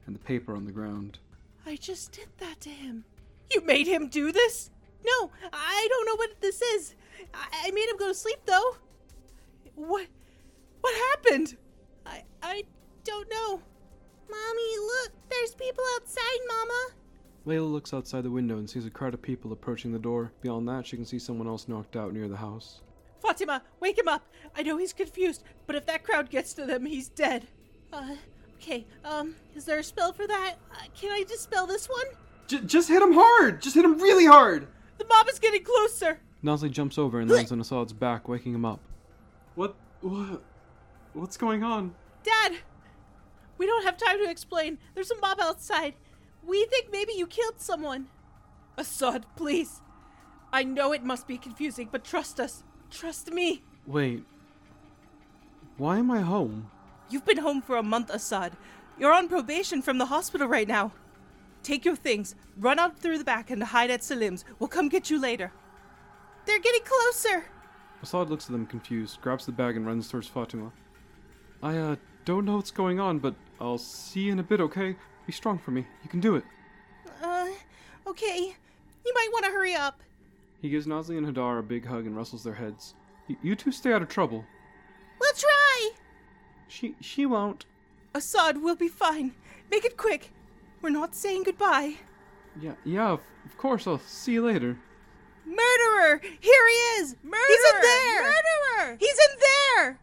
[0.06, 1.18] and the paper on the ground.
[1.66, 3.04] I just did that to him.
[3.52, 4.70] You made him do this?
[5.04, 6.94] No, I don't know what this is.
[7.34, 8.76] I, I made him go to sleep though.
[9.74, 10.06] What?
[10.80, 11.56] What happened?
[12.06, 12.64] I I
[13.04, 13.60] don't know.
[14.28, 16.88] Mommy, look, there's people outside, Mama.
[17.46, 20.32] Layla looks outside the window and sees a crowd of people approaching the door.
[20.40, 22.82] Beyond that, she can see someone else knocked out near the house.
[23.20, 24.24] Fatima, wake him up.
[24.56, 27.46] I know he's confused, but if that crowd gets to them, he's dead.
[27.92, 28.14] Uh,
[28.56, 28.86] okay.
[29.04, 30.56] Um, is there a spell for that?
[30.72, 32.06] Uh, can I dispel this one?
[32.46, 33.62] J- just hit him hard!
[33.62, 34.68] Just hit him really hard!
[34.98, 36.20] The mob is getting closer.
[36.44, 38.80] Nazli jumps over and lands on Assad's back, waking him up.
[39.54, 39.76] What?
[40.02, 40.42] What?
[41.12, 41.94] What's going on?
[42.22, 42.58] Dad,
[43.58, 44.78] we don't have time to explain.
[44.94, 45.94] There's a mob outside.
[46.46, 48.08] We think maybe you killed someone.
[48.76, 49.80] Assad, please.
[50.52, 52.62] I know it must be confusing, but trust us.
[52.90, 53.62] Trust me.
[53.86, 54.24] Wait.
[55.76, 56.70] Why am I home?
[57.08, 58.56] You've been home for a month, Assad.
[58.98, 60.92] You're on probation from the hospital right now.
[61.62, 64.44] Take your things, run out through the back, and hide at Salim's.
[64.58, 65.52] We'll come get you later.
[66.46, 67.46] They're getting closer.
[68.02, 70.72] Assad looks at them confused, grabs the bag, and runs towards Fatima.
[71.62, 74.96] I, uh, don't know what's going on, but I'll see you in a bit, okay?
[75.26, 75.86] Be strong for me.
[76.02, 76.44] You can do it.
[77.22, 77.48] Uh,
[78.06, 78.54] okay.
[79.04, 80.00] You might want to hurry up.
[80.60, 82.94] He gives Nazli and Hadar a big hug and rustles their heads.
[83.28, 84.44] Y- you two stay out of trouble.
[85.20, 85.90] We'll try.
[86.68, 87.64] She she won't.
[88.14, 89.32] Assad, we'll be fine.
[89.70, 90.32] Make it quick.
[90.82, 91.94] We're not saying goodbye.
[92.60, 93.86] Yeah, yeah, of, of course.
[93.86, 94.76] I'll see you later.
[95.46, 96.20] Murderer!
[96.40, 97.16] Here he is!
[97.22, 97.40] Murderer!
[97.48, 98.22] He's in there!
[98.22, 98.96] Murderer!
[99.00, 99.98] He's in there!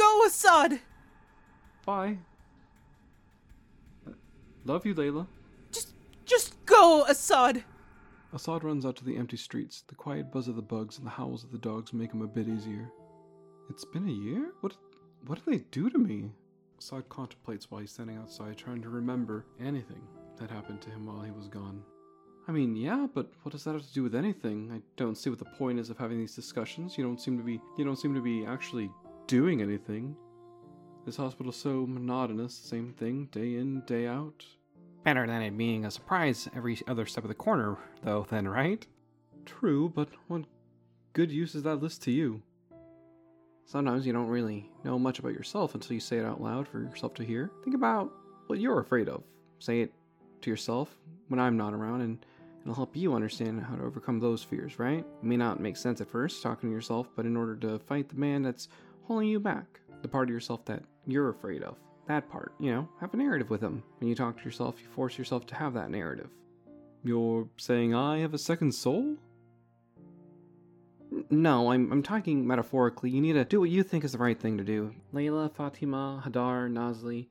[0.00, 0.80] Go, Assad.
[1.84, 2.16] Bye.
[4.64, 5.26] Love you, Layla.
[5.70, 5.92] Just,
[6.24, 7.62] just go, Assad.
[8.32, 9.84] Assad runs out to the empty streets.
[9.86, 12.26] The quiet buzz of the bugs and the howls of the dogs make him a
[12.26, 12.90] bit easier.
[13.68, 14.52] It's been a year?
[14.62, 14.72] What
[15.26, 16.30] what did they do to me?
[16.78, 20.00] Assad contemplates while he's standing outside, trying to remember anything
[20.38, 21.82] that happened to him while he was gone.
[22.48, 24.72] I mean, yeah, but what does that have to do with anything?
[24.72, 26.96] I don't see what the point is of having these discussions.
[26.96, 28.90] You don't seem to be you don't seem to be actually
[29.30, 30.16] doing anything.
[31.06, 34.44] This hospital's so monotonous, same thing, day in, day out.
[35.04, 38.84] Better than it being a surprise every other step of the corner, though, then, right?
[39.46, 40.46] True, but what
[41.12, 42.42] good use is that list to you?
[43.66, 46.80] Sometimes you don't really know much about yourself until you say it out loud for
[46.80, 47.52] yourself to hear.
[47.62, 48.10] Think about
[48.48, 49.22] what you're afraid of.
[49.60, 49.92] Say it
[50.40, 52.26] to yourself when I'm not around, and
[52.62, 54.98] it'll help you understand how to overcome those fears, right?
[54.98, 58.08] It may not make sense at first talking to yourself, but in order to fight
[58.08, 58.66] the man that's
[59.10, 61.74] holding you back, the part of yourself that you're afraid of,
[62.06, 63.82] that part, you know, have a narrative with them.
[63.98, 66.28] When you talk to yourself, you force yourself to have that narrative.
[67.02, 69.16] You're saying I have a second soul?
[71.28, 73.10] No, I'm, I'm talking metaphorically.
[73.10, 74.94] You need to do what you think is the right thing to do.
[75.12, 77.26] Layla, Fatima, Hadar, Nazli,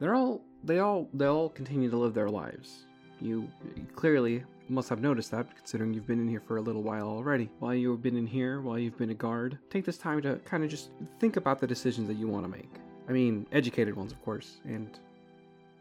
[0.00, 2.86] they're all they all they all continue to live their lives.
[3.20, 3.48] You
[3.94, 7.50] clearly must have noticed that, considering you've been in here for a little while already.
[7.58, 10.64] While you've been in here, while you've been a guard, take this time to kind
[10.64, 12.70] of just think about the decisions that you want to make.
[13.08, 14.60] I mean, educated ones, of course.
[14.64, 14.98] And,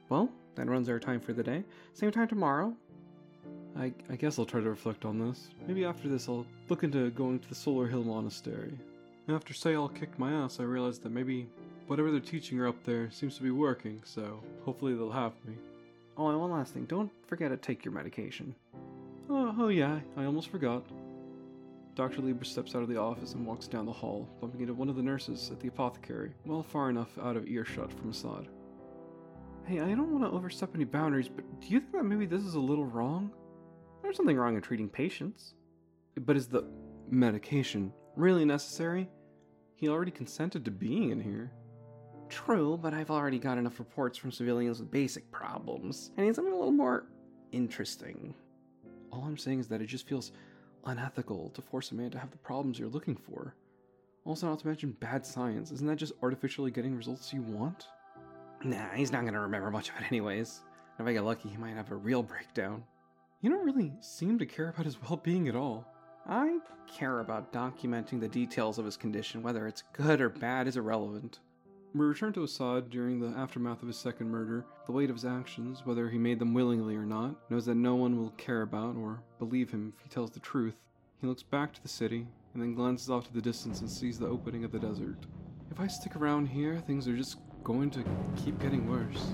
[0.09, 1.63] well, that runs our time for the day.
[1.93, 2.75] Same time tomorrow.
[3.77, 5.49] I, I guess I'll try to reflect on this.
[5.67, 8.73] Maybe after this, I'll look into going to the Solar Hill Monastery.
[9.29, 11.47] After Sayal kicked my ass, I realized that maybe
[11.85, 15.53] whatever they're teaching her up there seems to be working, so hopefully they'll have me.
[16.19, 16.83] Oh, and one last thing.
[16.83, 18.53] Don't forget to take your medication.
[19.29, 20.83] Oh, oh yeah, I almost forgot.
[21.95, 22.21] Dr.
[22.21, 24.97] Lieber steps out of the office and walks down the hall, bumping into one of
[24.97, 28.49] the nurses at the apothecary, well far enough out of earshot from Assad.
[29.65, 32.43] Hey, I don't want to overstep any boundaries, but do you think that maybe this
[32.43, 33.31] is a little wrong?
[34.01, 35.53] There's something wrong in treating patients.
[36.17, 36.65] But is the
[37.09, 39.09] medication really necessary?
[39.75, 41.53] He already consented to being in here.
[42.29, 46.11] True, but I've already got enough reports from civilians with basic problems.
[46.17, 47.05] I need something a little more
[47.51, 48.35] interesting.
[49.11, 50.31] All I'm saying is that it just feels
[50.85, 53.55] unethical to force a man to have the problems you're looking for.
[54.25, 55.71] Also, not to mention bad science.
[55.71, 57.87] Isn't that just artificially getting results you want?
[58.63, 60.61] Nah, he's not gonna remember much of it anyways.
[60.99, 62.83] If I get lucky, he might have a real breakdown.
[63.41, 65.87] You don't really seem to care about his well being at all.
[66.27, 69.41] I care about documenting the details of his condition.
[69.41, 71.39] Whether it's good or bad is irrelevant.
[71.95, 74.63] We return to Assad during the aftermath of his second murder.
[74.85, 77.95] The weight of his actions, whether he made them willingly or not, knows that no
[77.95, 80.79] one will care about or believe him if he tells the truth.
[81.19, 84.19] He looks back to the city and then glances off to the distance and sees
[84.19, 85.17] the opening of the desert.
[85.71, 88.03] If I stick around here, things are just going to
[88.35, 89.33] keep getting worse.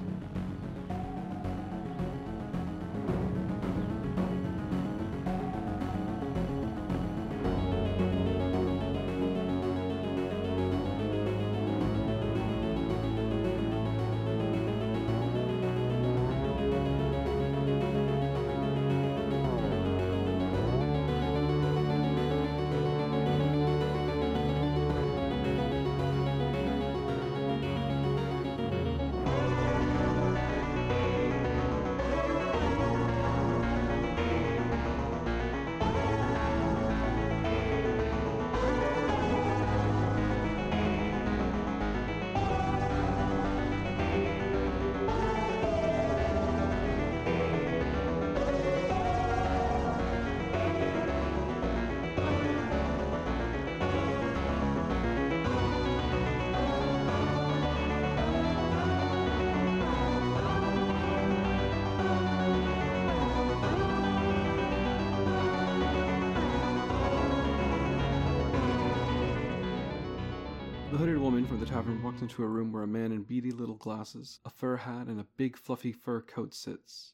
[72.25, 75.27] Into a room where a man in beady little glasses, a fur hat, and a
[75.37, 77.13] big fluffy fur coat sits.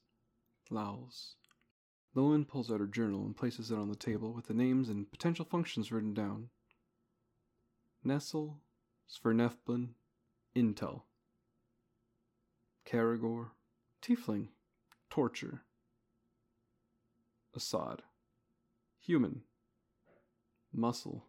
[0.69, 0.85] The
[2.15, 5.11] woman pulls out her journal and places it on the table with the names and
[5.11, 6.47] potential functions written down.
[8.05, 8.59] Nessel,
[9.09, 9.89] Svirfneblin,
[10.55, 11.01] Intel.
[12.85, 13.49] Karagor,
[14.01, 14.47] Tiefling,
[15.09, 15.63] Torture.
[17.53, 18.01] Assad.
[19.01, 19.41] Human.
[20.71, 21.25] Muscle.